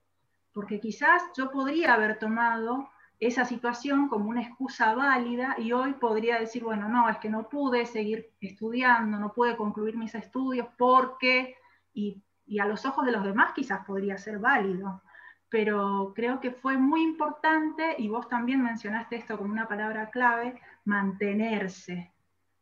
Porque 0.53 0.81
quizás 0.81 1.23
yo 1.37 1.51
podría 1.51 1.95
haber 1.95 2.19
tomado 2.19 2.89
esa 3.21 3.45
situación 3.45 4.09
como 4.09 4.31
una 4.31 4.43
excusa 4.43 4.95
válida 4.95 5.57
y 5.59 5.73
hoy 5.73 5.95
podría 5.95 6.39
decir, 6.39 6.63
bueno, 6.63 6.89
no, 6.89 7.09
es 7.09 7.19
que 7.19 7.29
no 7.29 7.49
pude 7.49 7.85
seguir 7.85 8.31
estudiando, 8.41 9.19
no 9.19 9.33
pude 9.33 9.57
concluir 9.57 9.97
mis 9.97 10.15
estudios 10.15 10.69
porque, 10.77 11.57
y, 11.93 12.23
y 12.47 12.61
a 12.61 12.67
los 12.67 12.87
ojos 12.87 13.05
de 13.05 13.13
los 13.13 13.25
demás 13.25 13.53
quizás 13.55 13.85
podría 13.85 14.19
ser 14.19 14.39
válido, 14.39 15.03
pero 15.49 16.13
creo 16.15 16.41
que 16.41 16.53
fue 16.53 16.77
muy 16.77 17.03
importante, 17.03 17.97
y 17.99 18.09
vos 18.09 18.29
también 18.29 18.63
mencionaste 18.63 19.17
esto 19.17 19.37
como 19.37 19.53
una 19.53 19.67
palabra 19.67 20.11
clave, 20.11 20.61
mantenerse, 20.85 22.13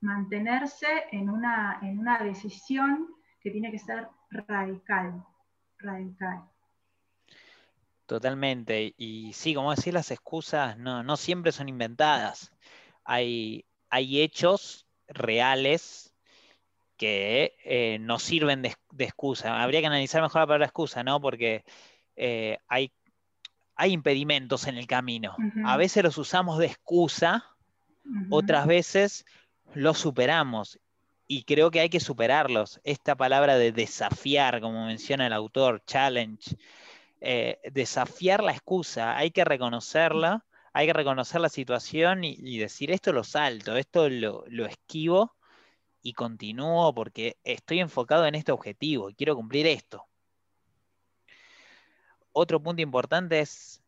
mantenerse 0.01 0.87
en 1.11 1.29
una, 1.29 1.81
en 1.83 1.99
una 1.99 2.19
decisión 2.19 3.09
que 3.41 3.51
tiene 3.51 3.71
que 3.71 3.79
ser 3.79 4.09
radical, 4.31 5.25
radical. 5.79 6.45
Totalmente. 8.07 8.95
Y 8.97 9.33
sí, 9.33 9.55
como 9.55 9.75
decir, 9.75 9.93
las 9.93 10.11
excusas 10.11 10.79
no, 10.79 11.17
siempre 11.17 11.53
son 11.53 11.69
inventadas. 11.69 12.53
Hay, 13.05 13.65
hay 13.91 14.23
hechos 14.23 14.87
reales 15.09 16.15
que 16.97 17.57
eh, 17.65 17.99
nos 18.01 18.23
sirven 18.23 18.63
de, 18.63 18.75
excusa. 18.99 19.63
Habría 19.63 19.81
que 19.81 19.89
analizar 19.89 20.23
mejor 20.23 20.43
la 20.43 20.47
palabra 20.47 20.67
excusa, 20.67 21.03
¿no? 21.03 21.21
Porque 21.21 21.65
eh, 22.15 22.59
hay, 22.69 22.93
hay 23.75 23.93
impedimentos 23.93 24.67
en 24.67 24.77
el 24.77 24.87
camino. 24.87 25.37
A 25.65 25.77
veces 25.77 26.05
los 26.05 26.17
usamos 26.17 26.59
de 26.59 26.67
excusa, 26.67 27.45
otras 28.31 28.67
veces 28.67 29.27
los 29.75 29.99
superamos. 29.99 30.79
Y 31.27 31.43
creo 31.43 31.73
que 31.73 31.81
hay 31.81 31.89
que 31.89 31.99
superarlos. 31.99 32.81
Esta 32.85 33.17
palabra 33.17 33.59
de 33.59 33.73
desafiar, 33.73 34.61
como 34.61 34.87
menciona 34.87 35.27
el 35.27 35.33
autor, 35.33 35.83
challenge, 35.85 36.57
eh, 37.29 37.59
desafiar 37.73 38.41
la 38.41 38.53
excusa, 38.53 39.17
hay 39.17 39.33
que 39.33 39.45
reconocerla, 39.45 40.47
hay 40.73 40.87
que 40.87 40.93
reconocer 40.93 41.41
la 41.41 41.49
situación 41.49 42.23
y, 42.23 42.59
decir 42.59 42.93
esto 42.93 43.13
lo 43.13 43.25
salto, 43.25 43.77
esto 43.77 44.09
lo, 44.09 44.45
lo, 44.47 44.65
esquivo 44.65 45.35
y 46.03 46.13
continúo 46.13 46.95
porque 46.95 47.37
estoy 47.43 47.81
enfocado 47.81 48.27
en 48.27 48.37
este 48.37 48.53
objetivo 48.53 49.11
y 49.11 49.17
quiero 49.17 49.35
cumplir 49.35 49.67
esto. 49.67 50.07
Otro 52.31 52.63
punto 52.63 52.81
importante 52.81 53.41
es 53.41 53.83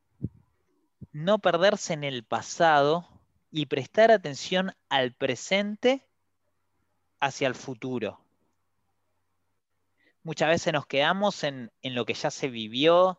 no 1.12 1.38
perderse 1.38 1.92
en 1.92 2.02
el 2.02 2.24
pasado 2.24 3.06
y 3.52 3.66
prestar 3.66 4.10
atención 4.10 4.72
al 4.88 5.12
presente 5.12 6.04
hacia 7.20 7.46
el 7.46 7.54
futuro 7.54 8.18
muchas 10.28 10.50
veces 10.50 10.74
nos 10.74 10.84
quedamos 10.84 11.42
en, 11.42 11.70
lo 11.82 12.04
que 12.04 12.12
ya 12.12 12.30
se 12.30 12.48
vivió 12.48 13.18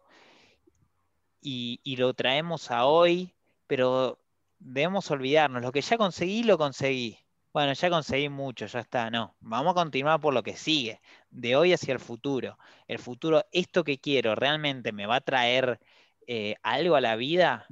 y, 1.41 1.95
lo 1.97 2.13
traemos 2.13 2.71
a 2.71 2.85
hoy, 2.85 3.33
pero 3.67 4.19
debemos 4.59 5.09
olvidarnos, 5.11 5.61
lo 5.61 5.71
que 5.71 5.81
ya 5.81 5.97
conseguí, 5.97 6.43
lo 6.43 6.57
conseguí. 6.57 7.19
Bueno, 7.53 7.73
ya 7.73 7.89
conseguí 7.89 8.29
mucho, 8.29 8.67
ya 8.67 8.79
está, 8.79 9.09
no. 9.09 9.35
Vamos 9.39 9.71
a 9.71 9.75
continuar 9.75 10.19
por 10.19 10.33
lo 10.33 10.43
que 10.43 10.55
sigue, 10.55 11.01
de 11.31 11.55
hoy 11.55 11.73
hacia 11.73 11.93
el 11.93 11.99
futuro. 11.99 12.57
El 12.87 12.99
futuro, 12.99 13.45
esto 13.51 13.83
que 13.83 13.99
quiero, 13.99 14.35
realmente 14.35 14.91
me 14.91 15.07
va 15.07 15.17
a 15.17 15.21
traer 15.21 15.79
eh, 16.27 16.55
algo 16.61 16.95
a 16.95 17.01
la 17.01 17.15
vida. 17.15 17.65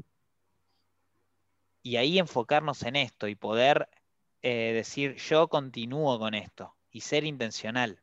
Y 1.84 1.98
ahí 1.98 2.20
enfocarnos 2.20 2.84
en 2.84 2.96
esto 2.96 3.28
y 3.28 3.36
poder 3.36 3.90
eh, 4.42 4.74
decir, 4.74 5.16
yo 5.16 5.48
continúo 5.48 6.20
con 6.20 6.34
esto 6.34 6.76
y 6.92 7.02
ser 7.02 7.24
intencional. 7.24 8.02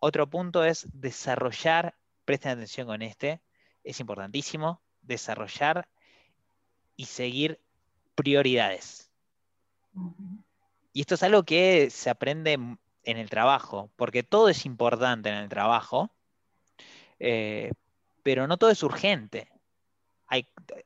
Otro 0.00 0.28
punto 0.28 0.64
es 0.64 0.86
desarrollar, 0.92 1.96
presten 2.24 2.52
atención 2.52 2.86
con 2.86 3.02
este, 3.02 3.40
es 3.84 4.00
importantísimo, 4.00 4.82
desarrollar 5.02 5.88
y 6.96 7.06
seguir 7.06 7.60
prioridades. 8.14 9.10
Y 10.92 11.00
esto 11.00 11.14
es 11.14 11.22
algo 11.22 11.44
que 11.44 11.90
se 11.90 12.10
aprende 12.10 12.52
en 12.52 13.18
el 13.18 13.30
trabajo, 13.30 13.90
porque 13.96 14.22
todo 14.22 14.48
es 14.48 14.66
importante 14.66 15.28
en 15.28 15.36
el 15.36 15.48
trabajo, 15.48 16.10
eh, 17.18 17.70
pero 18.22 18.46
no 18.46 18.56
todo 18.56 18.70
es 18.70 18.82
urgente. 18.82 19.48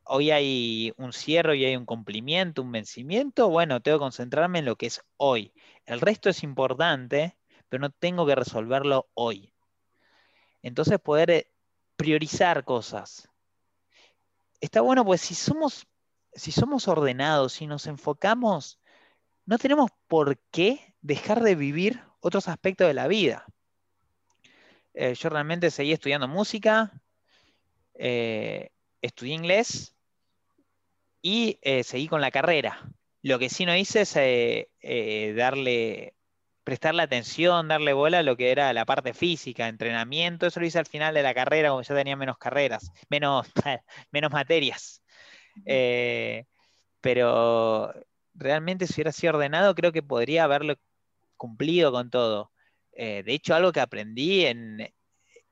hoy 0.05 0.31
hay 0.31 0.93
un 0.97 1.13
cierre, 1.13 1.53
hoy 1.53 1.65
hay 1.65 1.77
un 1.77 1.87
cumplimiento, 1.87 2.63
un 2.63 2.73
vencimiento, 2.73 3.49
bueno, 3.49 3.81
tengo 3.81 3.99
que 3.99 4.03
concentrarme 4.03 4.59
en 4.59 4.65
lo 4.67 4.77
que 4.77 4.87
es 4.87 5.03
hoy. 5.17 5.53
El 5.87 6.01
resto 6.01 6.29
es 6.29 6.43
importante, 6.43 7.37
pero 7.69 7.81
no 7.81 7.91
tengo 7.91 8.27
que 8.27 8.35
resolverlo 8.35 9.09
hoy. 9.15 9.53
Entonces 10.63 10.99
poder 10.99 11.31
eh, 11.31 11.51
priorizar 11.99 12.65
cosas. 12.65 13.29
Está 14.61 14.81
bueno, 14.81 15.05
pues 15.05 15.21
si 15.21 15.35
somos, 15.35 15.87
si 16.33 16.53
somos 16.53 16.87
ordenados, 16.87 17.55
si 17.55 17.67
nos 17.67 17.89
enfocamos, 17.89 18.79
no 19.45 19.59
tenemos 19.59 19.91
por 20.07 20.39
qué 20.53 20.95
dejar 21.03 21.43
de 21.43 21.57
vivir 21.57 22.01
otros 22.21 22.47
aspectos 22.47 22.87
de 22.87 22.95
la 22.95 23.09
vida. 23.09 23.45
Eh, 24.95 25.15
yo 25.15 25.29
realmente 25.29 25.73
seguí 25.73 25.93
estudiando 25.93 26.29
música, 26.29 26.93
eh, 27.95 28.71
estudié 29.03 29.35
inglés 29.35 29.97
y 31.21 31.59
seguí 31.83 32.07
con 32.07 32.21
la 32.21 32.31
carrera. 32.31 32.89
Lo 33.23 33.41
que 33.41 33.49
sí 33.49 33.67
no 33.67 33.77
hice 33.77 34.03
es 34.03 35.37
darle 35.37 36.15
prestarle 36.69 37.03
atención, 37.03 37.67
darle 37.67 37.95
bola 37.95 38.19
a 38.19 38.23
lo 38.23 38.37
que 38.37 38.51
era 38.51 38.75
la 38.75 38.85
parte 38.85 39.15
física, 39.15 39.69
entrenamiento, 39.69 40.47
eso 40.47 40.61
lo 40.61 40.67
hice 40.67 40.79
al 40.79 40.85
final 40.85 41.15
de 41.15 41.23
la 41.23 41.33
carrera, 41.33 41.71
como 41.71 41.81
ya 41.81 41.95
tenía 41.95 42.15
menos 42.15 42.37
carreras, 42.37 42.93
menos, 43.09 43.47
menos 44.13 44.31
materias. 44.31 45.03
Eh, 45.65 46.45
pero 47.01 47.95
realmente 48.35 48.87
si 48.87 48.97
hubiera 48.97 49.13
sido 49.13 49.33
ordenado, 49.33 49.75
creo 49.75 49.93
que 49.93 50.03
podría 50.03 50.45
haberlo 50.45 50.75
cumplido 51.39 51.91
con 51.91 52.11
todo. 52.11 52.53
Eh, 52.93 53.23
de 53.25 53.33
hecho, 53.33 53.55
algo 53.55 53.73
que 53.73 53.81
aprendí 53.81 54.45
en, 54.45 54.93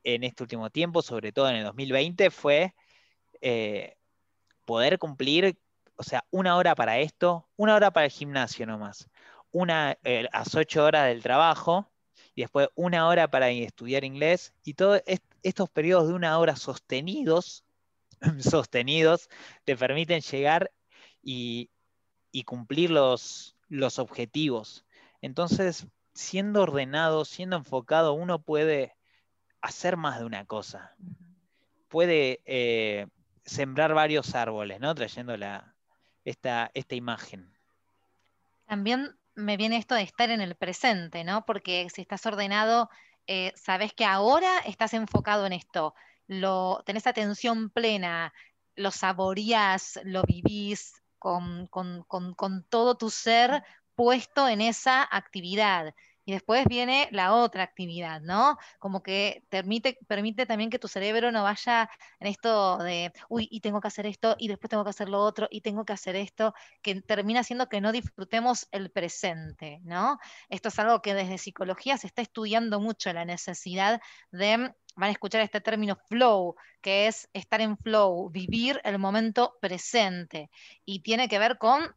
este 0.02 0.42
último 0.42 0.68
tiempo, 0.68 1.00
sobre 1.00 1.32
todo 1.32 1.48
en 1.48 1.56
el 1.56 1.64
2020, 1.64 2.30
fue 2.30 2.74
eh, 3.40 3.96
poder 4.66 4.98
cumplir, 4.98 5.58
o 5.96 6.02
sea, 6.02 6.26
una 6.30 6.56
hora 6.56 6.74
para 6.74 6.98
esto, 6.98 7.48
una 7.56 7.74
hora 7.74 7.90
para 7.90 8.04
el 8.04 8.12
gimnasio 8.12 8.66
nomás, 8.66 9.08
una, 9.56 9.90
a 9.90 9.98
eh, 10.04 10.28
las 10.30 10.54
ocho 10.54 10.84
horas 10.84 11.06
del 11.06 11.22
trabajo 11.22 11.90
y 12.34 12.42
después 12.42 12.68
una 12.74 13.08
hora 13.08 13.28
para 13.28 13.48
estudiar 13.48 14.04
inglés 14.04 14.52
y 14.62 14.74
todos 14.74 15.02
estos 15.42 15.70
periodos 15.70 16.08
de 16.08 16.14
una 16.14 16.38
hora 16.38 16.56
sostenidos, 16.56 17.64
sostenidos, 18.38 19.30
te 19.64 19.74
permiten 19.74 20.20
llegar 20.20 20.70
y, 21.22 21.70
cumplir 22.44 22.90
los, 22.90 23.56
los 23.68 23.98
objetivos. 23.98 24.84
Entonces, 25.22 25.86
siendo 26.12 26.60
ordenado, 26.60 27.24
siendo 27.24 27.56
enfocado, 27.56 28.12
uno 28.12 28.42
puede 28.42 28.94
hacer 29.62 29.96
más 29.96 30.18
de 30.18 30.26
una 30.26 30.44
cosa. 30.44 30.94
Puede 31.88 32.42
eh, 32.44 33.06
sembrar 33.46 33.94
varios 33.94 34.34
árboles, 34.34 34.80
¿no? 34.80 34.94
Trayendo 34.94 35.34
esta, 36.26 36.70
esta 36.74 36.94
imagen. 36.94 37.50
También 38.66 39.16
me 39.36 39.56
viene 39.56 39.76
esto 39.76 39.94
de 39.94 40.02
estar 40.02 40.30
en 40.30 40.40
el 40.40 40.56
presente, 40.56 41.24
¿no? 41.24 41.44
Porque 41.46 41.88
si 41.94 42.02
estás 42.02 42.26
ordenado, 42.26 42.90
eh, 43.26 43.52
sabes 43.56 43.92
que 43.92 44.04
ahora 44.04 44.58
estás 44.60 44.94
enfocado 44.94 45.46
en 45.46 45.52
esto, 45.52 45.94
lo, 46.26 46.82
tenés 46.86 47.06
atención 47.06 47.70
plena, 47.70 48.32
lo 48.74 48.90
saboreás, 48.90 50.00
lo 50.04 50.22
vivís 50.24 50.94
con, 51.18 51.66
con 51.68 52.64
todo 52.68 52.96
tu 52.96 53.10
ser 53.10 53.62
puesto 53.94 54.48
en 54.48 54.60
esa 54.60 55.02
actividad. 55.02 55.94
Y 56.26 56.32
después 56.32 56.66
viene 56.66 57.08
la 57.12 57.32
otra 57.32 57.62
actividad, 57.62 58.20
¿no? 58.20 58.58
Como 58.78 59.02
que 59.02 59.44
permite, 59.48 59.96
permite 60.08 60.44
también 60.44 60.70
que 60.70 60.78
tu 60.78 60.88
cerebro 60.88 61.32
no 61.32 61.44
vaya 61.44 61.88
en 62.20 62.26
esto 62.26 62.78
de, 62.78 63.12
uy, 63.28 63.48
y 63.50 63.60
tengo 63.60 63.80
que 63.80 63.88
hacer 63.88 64.06
esto, 64.06 64.34
y 64.38 64.48
después 64.48 64.68
tengo 64.68 64.84
que 64.84 64.90
hacer 64.90 65.08
lo 65.08 65.20
otro, 65.20 65.46
y 65.50 65.60
tengo 65.62 65.84
que 65.84 65.92
hacer 65.92 66.16
esto, 66.16 66.52
que 66.82 67.00
termina 67.00 67.44
siendo 67.44 67.68
que 67.68 67.80
no 67.80 67.92
disfrutemos 67.92 68.66
el 68.72 68.90
presente, 68.90 69.80
¿no? 69.84 70.18
Esto 70.48 70.68
es 70.68 70.78
algo 70.80 71.00
que 71.00 71.14
desde 71.14 71.38
psicología 71.38 71.96
se 71.96 72.08
está 72.08 72.22
estudiando 72.22 72.80
mucho, 72.80 73.12
la 73.12 73.24
necesidad 73.24 74.00
de 74.32 74.74
van 74.96 75.10
a 75.10 75.12
escuchar 75.12 75.42
este 75.42 75.60
término 75.60 75.96
flow, 76.08 76.56
que 76.80 77.06
es 77.06 77.28
estar 77.32 77.60
en 77.60 77.76
flow, 77.76 78.30
vivir 78.30 78.80
el 78.82 78.98
momento 78.98 79.56
presente. 79.60 80.50
Y 80.84 81.00
tiene 81.00 81.28
que 81.28 81.38
ver 81.38 81.58
con 81.58 81.94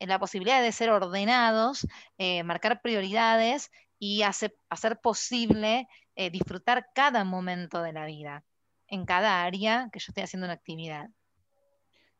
la 0.00 0.18
posibilidad 0.18 0.62
de 0.62 0.72
ser 0.72 0.90
ordenados, 0.90 1.86
eh, 2.18 2.42
marcar 2.44 2.80
prioridades 2.82 3.70
y 3.98 4.22
hacer, 4.22 4.54
posible 5.02 5.88
eh, 6.14 6.30
disfrutar 6.30 6.88
cada 6.94 7.24
momento 7.24 7.82
de 7.82 7.92
la 7.92 8.06
vida, 8.06 8.44
en 8.86 9.04
cada 9.04 9.42
área 9.42 9.88
que 9.92 9.98
yo 9.98 10.06
esté 10.10 10.22
haciendo 10.22 10.46
una 10.46 10.54
actividad. 10.54 11.08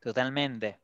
Totalmente. 0.01 0.81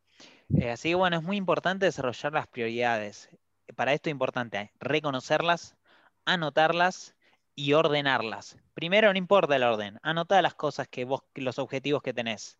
Eh, 0.58 0.70
así 0.70 0.90
que 0.90 0.94
bueno, 0.94 1.16
es 1.16 1.22
muy 1.22 1.36
importante 1.36 1.86
desarrollar 1.86 2.32
las 2.32 2.46
prioridades. 2.46 3.28
Para 3.74 3.92
esto 3.92 4.08
es 4.08 4.12
importante 4.12 4.70
reconocerlas, 4.78 5.76
anotarlas 6.24 7.14
y 7.54 7.72
ordenarlas. 7.72 8.56
Primero, 8.74 9.12
no 9.12 9.18
importa 9.18 9.56
el 9.56 9.62
orden, 9.62 9.98
anota 10.02 10.42
las 10.42 10.54
cosas 10.54 10.88
que 10.88 11.04
vos, 11.04 11.22
los 11.34 11.58
objetivos 11.58 12.02
que 12.02 12.12
tenés. 12.12 12.58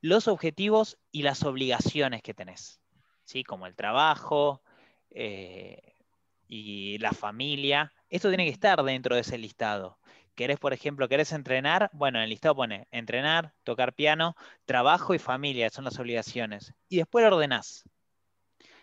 Los 0.00 0.28
objetivos 0.28 0.96
y 1.10 1.22
las 1.22 1.42
obligaciones 1.42 2.22
que 2.22 2.34
tenés, 2.34 2.80
¿sí? 3.28 3.44
Como 3.44 3.66
el 3.66 3.76
trabajo 3.76 4.62
eh, 5.10 5.94
y 6.48 6.98
la 6.98 7.12
familia. 7.12 7.92
Esto 8.08 8.28
tiene 8.28 8.44
que 8.46 8.50
estar 8.50 8.82
dentro 8.82 9.14
de 9.14 9.20
ese 9.20 9.36
listado. 9.36 9.98
¿Querés, 10.34 10.58
por 10.58 10.72
ejemplo, 10.72 11.08
querés 11.08 11.32
entrenar? 11.32 11.90
Bueno, 11.92 12.18
en 12.18 12.24
el 12.24 12.30
listado 12.30 12.54
pone 12.56 12.88
entrenar, 12.90 13.52
tocar 13.64 13.92
piano, 13.94 14.34
trabajo 14.64 15.14
y 15.14 15.18
familia, 15.18 15.68
son 15.68 15.84
las 15.84 15.98
obligaciones. 15.98 16.72
Y 16.88 16.96
después 16.96 17.22
lo 17.24 17.36
ordenás. 17.36 17.84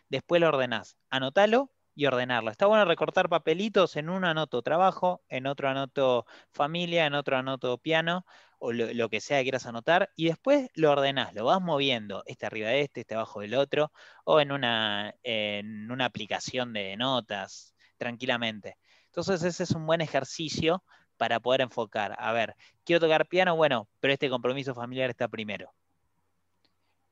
Después 0.09 0.41
lo 0.41 0.49
ordenás. 0.49 0.95
Anotalo 1.09 1.71
y 1.95 2.05
ordenarlo. 2.05 2.51
Está 2.51 2.67
bueno 2.67 2.85
recortar 2.85 3.29
papelitos, 3.29 3.95
en 3.95 4.09
uno 4.09 4.27
anoto 4.27 4.61
trabajo, 4.61 5.23
en 5.29 5.47
otro 5.47 5.69
anoto 5.69 6.25
familia, 6.51 7.07
en 7.07 7.15
otro 7.15 7.37
anoto 7.37 7.77
piano, 7.79 8.25
o 8.59 8.71
lo, 8.73 9.09
que 9.09 9.21
sea 9.21 9.39
que 9.39 9.43
quieras 9.45 9.65
anotar, 9.65 10.09
y 10.15 10.25
después 10.27 10.69
lo 10.73 10.91
ordenás, 10.91 11.33
lo 11.33 11.45
vas 11.45 11.61
moviendo, 11.61 12.23
este 12.25 12.45
arriba 12.45 12.69
de 12.69 12.81
este, 12.81 13.01
este 13.01 13.15
abajo 13.15 13.41
del 13.41 13.55
otro, 13.55 13.91
o 14.23 14.39
en 14.39 14.51
una, 14.51 15.15
en 15.23 15.91
una 15.91 16.05
aplicación 16.05 16.73
de 16.73 16.95
notas, 16.97 17.75
tranquilamente. 17.97 18.77
Entonces 19.07 19.43
ese 19.43 19.63
es 19.63 19.71
un 19.71 19.85
buen 19.85 20.01
ejercicio 20.01 20.83
para 21.17 21.39
poder 21.39 21.61
enfocar. 21.61 22.15
A 22.19 22.33
ver, 22.33 22.55
quiero 22.83 22.99
tocar 22.99 23.27
piano, 23.27 23.55
bueno, 23.55 23.89
pero 23.99 24.13
este 24.13 24.29
compromiso 24.29 24.75
familiar 24.75 25.09
está 25.09 25.27
primero. 25.27 25.73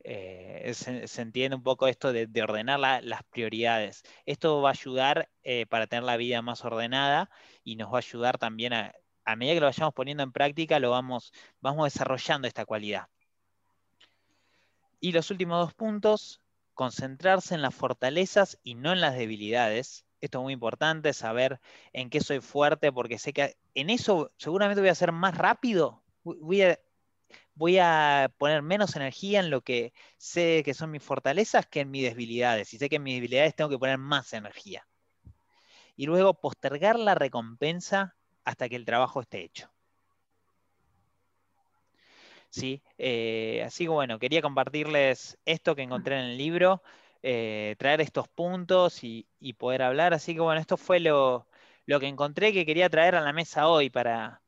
Eh, 0.06 0.74
se, 0.74 1.22
entiende 1.22 1.56
un 1.56 1.64
poco 1.64 1.88
esto 1.88 2.12
de, 2.12 2.28
ordenar 2.42 2.80
las 2.80 3.24
prioridades. 3.32 4.04
Esto 4.26 4.62
va 4.62 4.70
a 4.70 4.74
ayudar 4.74 5.30
eh, 5.44 5.66
para 5.68 5.88
tener 5.88 6.04
la 6.04 6.18
vida 6.18 6.42
más 6.42 6.66
ordenada 6.66 7.30
y 7.64 7.78
nos 7.78 7.90
va 7.92 7.98
a 7.98 8.00
ayudar 8.00 8.38
también 8.38 8.74
a, 8.74 8.94
a 9.26 9.36
medida 9.36 9.56
que 9.56 9.60
lo 9.62 9.68
vayamos 9.68 9.94
poniendo 9.94 10.24
en 10.24 10.32
práctica, 10.32 10.80
lo 10.80 10.92
vamos, 10.92 11.34
vamos 11.62 11.92
desarrollando 11.92 12.48
esta 12.48 12.66
cualidad. 12.66 13.08
Y 15.00 15.12
los 15.12 15.32
últimos 15.32 15.60
dos 15.60 15.74
puntos, 15.74 16.42
concentrarse 16.74 17.56
en 17.56 17.62
las 17.62 17.76
fortalezas 17.76 18.60
y 18.64 18.76
no 18.76 18.94
en 18.94 19.02
las 19.02 19.16
debilidades. 19.16 20.06
Esto 20.22 20.40
es 20.40 20.44
muy 20.44 20.54
importante, 20.54 21.14
saber 21.14 21.60
en 21.92 22.10
qué 22.10 22.22
soy 22.22 22.40
fuerte, 22.40 22.92
porque 22.92 23.20
sé 23.20 23.34
que 23.34 23.58
en 23.76 23.90
eso 23.90 24.32
seguramente 24.38 24.82
voy 24.82 24.90
a 24.90 24.96
ser 24.96 25.12
más 25.12 25.38
rápido, 25.38 26.04
voy 26.24 26.62
a 26.62 26.80
voy 27.56 27.78
a 27.78 28.32
poner 28.38 28.62
menos 28.62 28.96
energía 28.96 29.40
en 29.40 29.50
lo 29.50 29.62
que 29.62 29.94
sé 30.18 30.64
que 30.66 30.74
son 30.74 30.92
mis 30.92 31.04
fortalezas 31.04 31.68
que 31.68 31.82
en 31.82 31.92
mis 31.92 32.04
debilidades. 32.04 32.74
Y 32.74 32.78
sé 32.78 32.90
que 32.90 32.98
en 32.98 33.04
mis 33.04 33.16
debilidades 33.16 33.56
tengo 33.56 33.70
que 33.70 33.78
poner 33.78 33.98
más 33.98 34.34
energía. 34.34 34.88
Y 35.96 36.06
luego 36.06 36.40
postergar 36.40 36.98
la 36.98 37.16
recompensa 37.16 38.16
hasta 38.46 38.70
que 38.70 38.76
el 38.76 38.86
trabajo 38.86 39.22
esté 39.22 39.44
hecho. 39.44 39.70
¿Sí? 42.50 42.84
Eh, 42.98 43.64
así 43.66 43.86
que 43.86 43.90
bueno, 43.90 44.20
quería 44.20 44.42
compartirles 44.42 45.40
esto 45.46 45.76
que 45.76 45.82
encontré 45.82 46.20
en 46.20 46.26
el 46.26 46.38
libro, 46.38 46.84
eh, 47.24 47.76
traer 47.80 48.02
estos 48.02 48.28
puntos 48.28 49.04
y, 49.04 49.28
poder 49.58 49.82
hablar. 49.82 50.14
Así 50.14 50.36
que 50.36 50.42
bueno, 50.42 50.62
esto 50.62 50.78
fue 50.78 51.00
lo, 51.00 51.48
lo 51.86 52.00
que 52.00 52.08
encontré 52.08 52.54
que 52.54 52.66
quería 52.66 52.90
traer 52.90 53.16
a 53.16 53.22
la 53.22 53.34
mesa 53.34 53.68
hoy 53.68 53.90
para, 53.90 54.42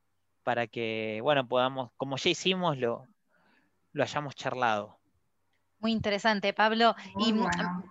para 0.43 0.67
que, 0.67 1.19
bueno, 1.23 1.47
podamos, 1.47 1.91
como 1.97 2.17
ya 2.17 2.29
hicimos, 2.29 2.77
lo, 2.77 3.07
lo 3.91 4.03
hayamos 4.03 4.35
charlado. 4.35 4.99
Muy 5.79 5.91
interesante, 5.91 6.53
Pablo. 6.53 6.95
y 7.17 7.33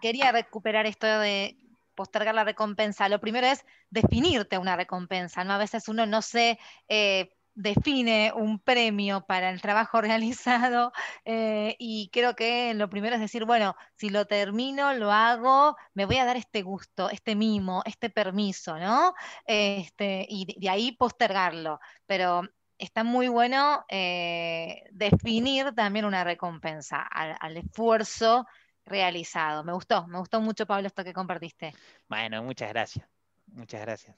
quería 0.00 0.32
recuperar 0.32 0.86
esto 0.86 1.06
de 1.06 1.56
postergar 1.94 2.34
la 2.34 2.44
recompensa. 2.44 3.08
Lo 3.08 3.20
primero 3.20 3.46
es 3.46 3.64
definirte 3.90 4.58
una 4.58 4.76
recompensa, 4.76 5.44
¿no? 5.44 5.52
A 5.52 5.58
veces 5.58 5.88
uno 5.88 6.06
no 6.06 6.22
se 6.22 6.58
eh, 6.88 7.30
define 7.54 8.32
un 8.34 8.58
premio 8.58 9.24
para 9.26 9.50
el 9.50 9.60
trabajo 9.60 10.00
realizado 10.02 10.92
eh, 11.24 11.76
y 11.78 12.10
creo 12.12 12.34
que 12.34 12.74
lo 12.74 12.90
primero 12.90 13.14
es 13.14 13.20
decir, 13.20 13.44
bueno, 13.44 13.76
si 13.96 14.10
lo 14.10 14.26
termino, 14.26 14.92
lo 14.94 15.12
hago, 15.12 15.76
me 15.94 16.04
voy 16.04 16.16
a 16.16 16.24
dar 16.24 16.36
este 16.36 16.62
gusto, 16.62 17.10
este 17.10 17.34
mimo, 17.36 17.82
este 17.86 18.10
permiso, 18.10 18.78
¿no? 18.78 19.14
Este, 19.46 20.26
y 20.28 20.58
de 20.58 20.68
ahí 20.68 20.92
postergarlo. 20.92 21.80
Pero 22.06 22.42
está 22.78 23.04
muy 23.04 23.28
bueno 23.28 23.84
eh, 23.88 24.82
definir 24.92 25.74
también 25.74 26.04
una 26.04 26.24
recompensa 26.24 27.02
al, 27.02 27.56
esfuerzo 27.56 28.46
realizado. 28.86 29.64
Me 29.64 29.72
gustó, 29.72 30.06
me 30.06 30.18
gustó 30.18 30.40
mucho, 30.40 30.66
Pablo, 30.66 30.86
esto 30.86 31.04
que 31.04 31.12
compartiste. 31.12 31.74
Bueno, 32.08 32.42
muchas 32.42 32.70
gracias. 32.70 33.06
Muchas 33.52 33.80
gracias. 33.82 34.16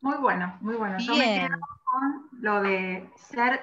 Muy 0.00 0.16
bueno, 0.16 0.58
muy 0.60 0.74
bueno. 0.74 0.98
Yo 0.98 1.14
me 1.14 1.24
quedo 1.24 1.58
con 1.84 2.28
lo 2.40 2.60
de 2.62 3.08
ser 3.16 3.60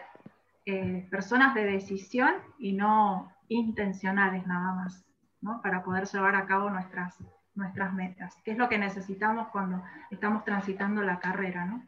eh, 0.66 1.08
personas 1.12 1.54
de 1.54 1.66
decisión 1.66 2.34
y 2.58 2.74
no 2.74 3.32
intencionales 3.50 4.46
nada 4.48 4.74
más, 4.74 5.06
¿no? 5.42 5.62
Para 5.62 5.84
poder 5.84 6.08
llevar 6.08 6.36
a 6.36 6.46
cabo 6.46 6.70
nuestras, 6.70 7.18
nuestras 7.56 7.94
metas, 7.94 8.36
que 8.44 8.52
es 8.52 8.58
lo 8.58 8.70
que 8.70 8.78
necesitamos 8.78 9.50
cuando 9.50 9.84
estamos 10.12 10.46
transitando 10.46 11.02
la 11.02 11.20
carrera, 11.20 11.66
¿no? 11.66 11.84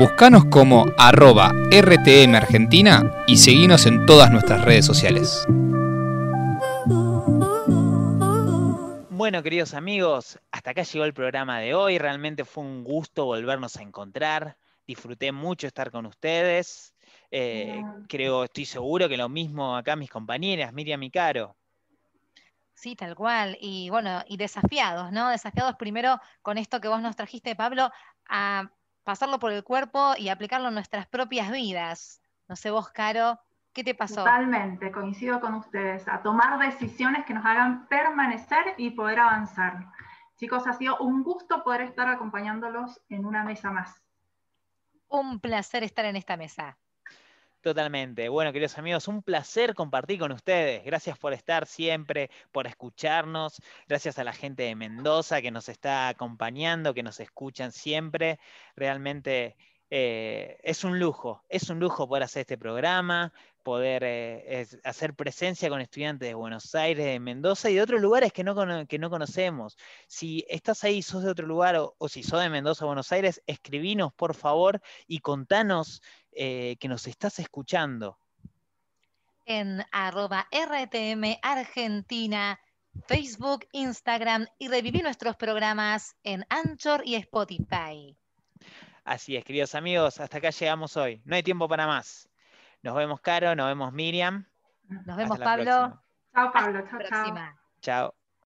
Buscanos 0.00 0.46
como 0.46 0.86
arroba 0.96 1.52
RTM 1.70 2.34
Argentina 2.34 3.02
y 3.26 3.36
seguinos 3.36 3.84
en 3.84 4.06
todas 4.06 4.30
nuestras 4.30 4.64
redes 4.64 4.86
sociales. 4.86 5.46
Bueno, 9.10 9.42
queridos 9.42 9.74
amigos, 9.74 10.40
hasta 10.52 10.70
acá 10.70 10.84
llegó 10.84 11.04
el 11.04 11.12
programa 11.12 11.58
de 11.60 11.74
hoy. 11.74 11.98
Realmente 11.98 12.46
fue 12.46 12.64
un 12.64 12.82
gusto 12.82 13.26
volvernos 13.26 13.76
a 13.76 13.82
encontrar. 13.82 14.56
Disfruté 14.86 15.32
mucho 15.32 15.66
estar 15.66 15.90
con 15.90 16.06
ustedes. 16.06 16.94
Eh, 17.30 17.82
creo, 18.08 18.44
estoy 18.44 18.64
seguro 18.64 19.06
que 19.06 19.18
lo 19.18 19.28
mismo 19.28 19.76
acá 19.76 19.96
mis 19.96 20.08
compañeras, 20.08 20.72
Miriam 20.72 21.02
y 21.02 21.10
Caro. 21.10 21.54
Sí, 22.72 22.96
tal 22.96 23.14
cual. 23.14 23.58
Y 23.60 23.90
bueno, 23.90 24.24
y 24.26 24.38
desafiados, 24.38 25.12
¿no? 25.12 25.28
Desafiados 25.28 25.76
primero 25.76 26.18
con 26.40 26.56
esto 26.56 26.80
que 26.80 26.88
vos 26.88 27.02
nos 27.02 27.16
trajiste, 27.16 27.54
Pablo, 27.54 27.90
a 28.26 28.70
pasarlo 29.10 29.40
por 29.40 29.50
el 29.50 29.64
cuerpo 29.64 30.12
y 30.16 30.28
aplicarlo 30.28 30.68
en 30.68 30.74
nuestras 30.74 31.04
propias 31.04 31.50
vidas. 31.50 32.22
No 32.46 32.54
sé 32.54 32.70
vos, 32.70 32.90
Caro, 32.90 33.40
¿qué 33.72 33.82
te 33.82 33.92
pasó? 33.92 34.22
Totalmente, 34.22 34.92
coincido 34.92 35.40
con 35.40 35.54
ustedes, 35.54 36.06
a 36.06 36.22
tomar 36.22 36.60
decisiones 36.60 37.24
que 37.24 37.34
nos 37.34 37.44
hagan 37.44 37.88
permanecer 37.88 38.74
y 38.76 38.90
poder 38.90 39.18
avanzar. 39.18 39.88
Chicos, 40.36 40.64
ha 40.68 40.74
sido 40.74 40.96
un 40.98 41.24
gusto 41.24 41.64
poder 41.64 41.80
estar 41.80 42.06
acompañándolos 42.06 43.00
en 43.08 43.24
una 43.24 43.42
mesa 43.42 43.72
más. 43.72 44.00
Un 45.08 45.40
placer 45.40 45.82
estar 45.82 46.04
en 46.04 46.14
esta 46.14 46.36
mesa. 46.36 46.78
Totalmente. 47.62 48.30
Bueno, 48.30 48.52
queridos 48.52 48.78
amigos, 48.78 49.06
un 49.06 49.22
placer 49.22 49.74
compartir 49.74 50.18
con 50.18 50.32
ustedes. 50.32 50.82
Gracias 50.82 51.18
por 51.18 51.34
estar 51.34 51.66
siempre, 51.66 52.30
por 52.52 52.66
escucharnos. 52.66 53.60
Gracias 53.86 54.18
a 54.18 54.24
la 54.24 54.32
gente 54.32 54.62
de 54.62 54.74
Mendoza 54.74 55.42
que 55.42 55.50
nos 55.50 55.68
está 55.68 56.08
acompañando, 56.08 56.94
que 56.94 57.02
nos 57.02 57.20
escuchan 57.20 57.70
siempre. 57.70 58.38
Realmente 58.76 59.56
eh, 59.90 60.58
es 60.62 60.84
un 60.84 60.98
lujo, 60.98 61.44
es 61.50 61.68
un 61.68 61.80
lujo 61.80 62.08
poder 62.08 62.22
hacer 62.22 62.42
este 62.42 62.56
programa, 62.56 63.30
poder 63.62 64.04
eh, 64.06 64.66
hacer 64.84 65.14
presencia 65.14 65.68
con 65.68 65.80
estudiantes 65.80 66.28
de 66.28 66.34
Buenos 66.34 66.74
Aires, 66.74 67.04
de 67.04 67.20
Mendoza 67.20 67.68
y 67.70 67.74
de 67.74 67.82
otros 67.82 68.00
lugares 68.00 68.32
que 68.32 68.44
no, 68.44 68.86
que 68.86 68.98
no 68.98 69.10
conocemos. 69.10 69.76
Si 70.06 70.46
estás 70.48 70.82
ahí, 70.84 71.02
sos 71.02 71.24
de 71.24 71.30
otro 71.30 71.46
lugar 71.46 71.76
o, 71.76 71.94
o 71.98 72.08
si 72.08 72.22
sos 72.22 72.40
de 72.40 72.48
Mendoza 72.48 72.86
Buenos 72.86 73.12
Aires, 73.12 73.42
escribinos 73.46 74.12
por 74.14 74.34
favor 74.34 74.80
y 75.06 75.18
contanos 75.18 76.02
eh, 76.32 76.76
que 76.78 76.88
nos 76.88 77.06
estás 77.06 77.38
escuchando. 77.38 78.18
En 79.46 79.84
arroba 79.90 80.46
RTM 80.52 81.38
Argentina, 81.42 82.60
Facebook, 83.06 83.66
Instagram 83.72 84.46
y 84.58 84.68
reviví 84.68 85.02
nuestros 85.02 85.36
programas 85.36 86.16
en 86.22 86.44
Anchor 86.48 87.02
y 87.04 87.16
Spotify. 87.16 88.16
Así 89.04 89.36
es, 89.36 89.44
queridos 89.44 89.74
amigos, 89.74 90.20
hasta 90.20 90.38
acá 90.38 90.50
llegamos 90.50 90.96
hoy. 90.96 91.20
No 91.24 91.34
hay 91.34 91.42
tiempo 91.42 91.68
para 91.68 91.86
más. 91.86 92.28
Nos 92.82 92.94
vemos, 92.94 93.20
Caro, 93.20 93.54
nos 93.54 93.66
vemos, 93.66 93.92
Miriam. 93.92 94.46
Nos 94.88 95.16
vemos, 95.16 95.38
Pablo. 95.38 96.00
Chao, 96.34 96.52
Pablo. 96.52 96.84
Chao, 96.88 97.00
chao. 97.08 97.54
Chao. 97.80 98.14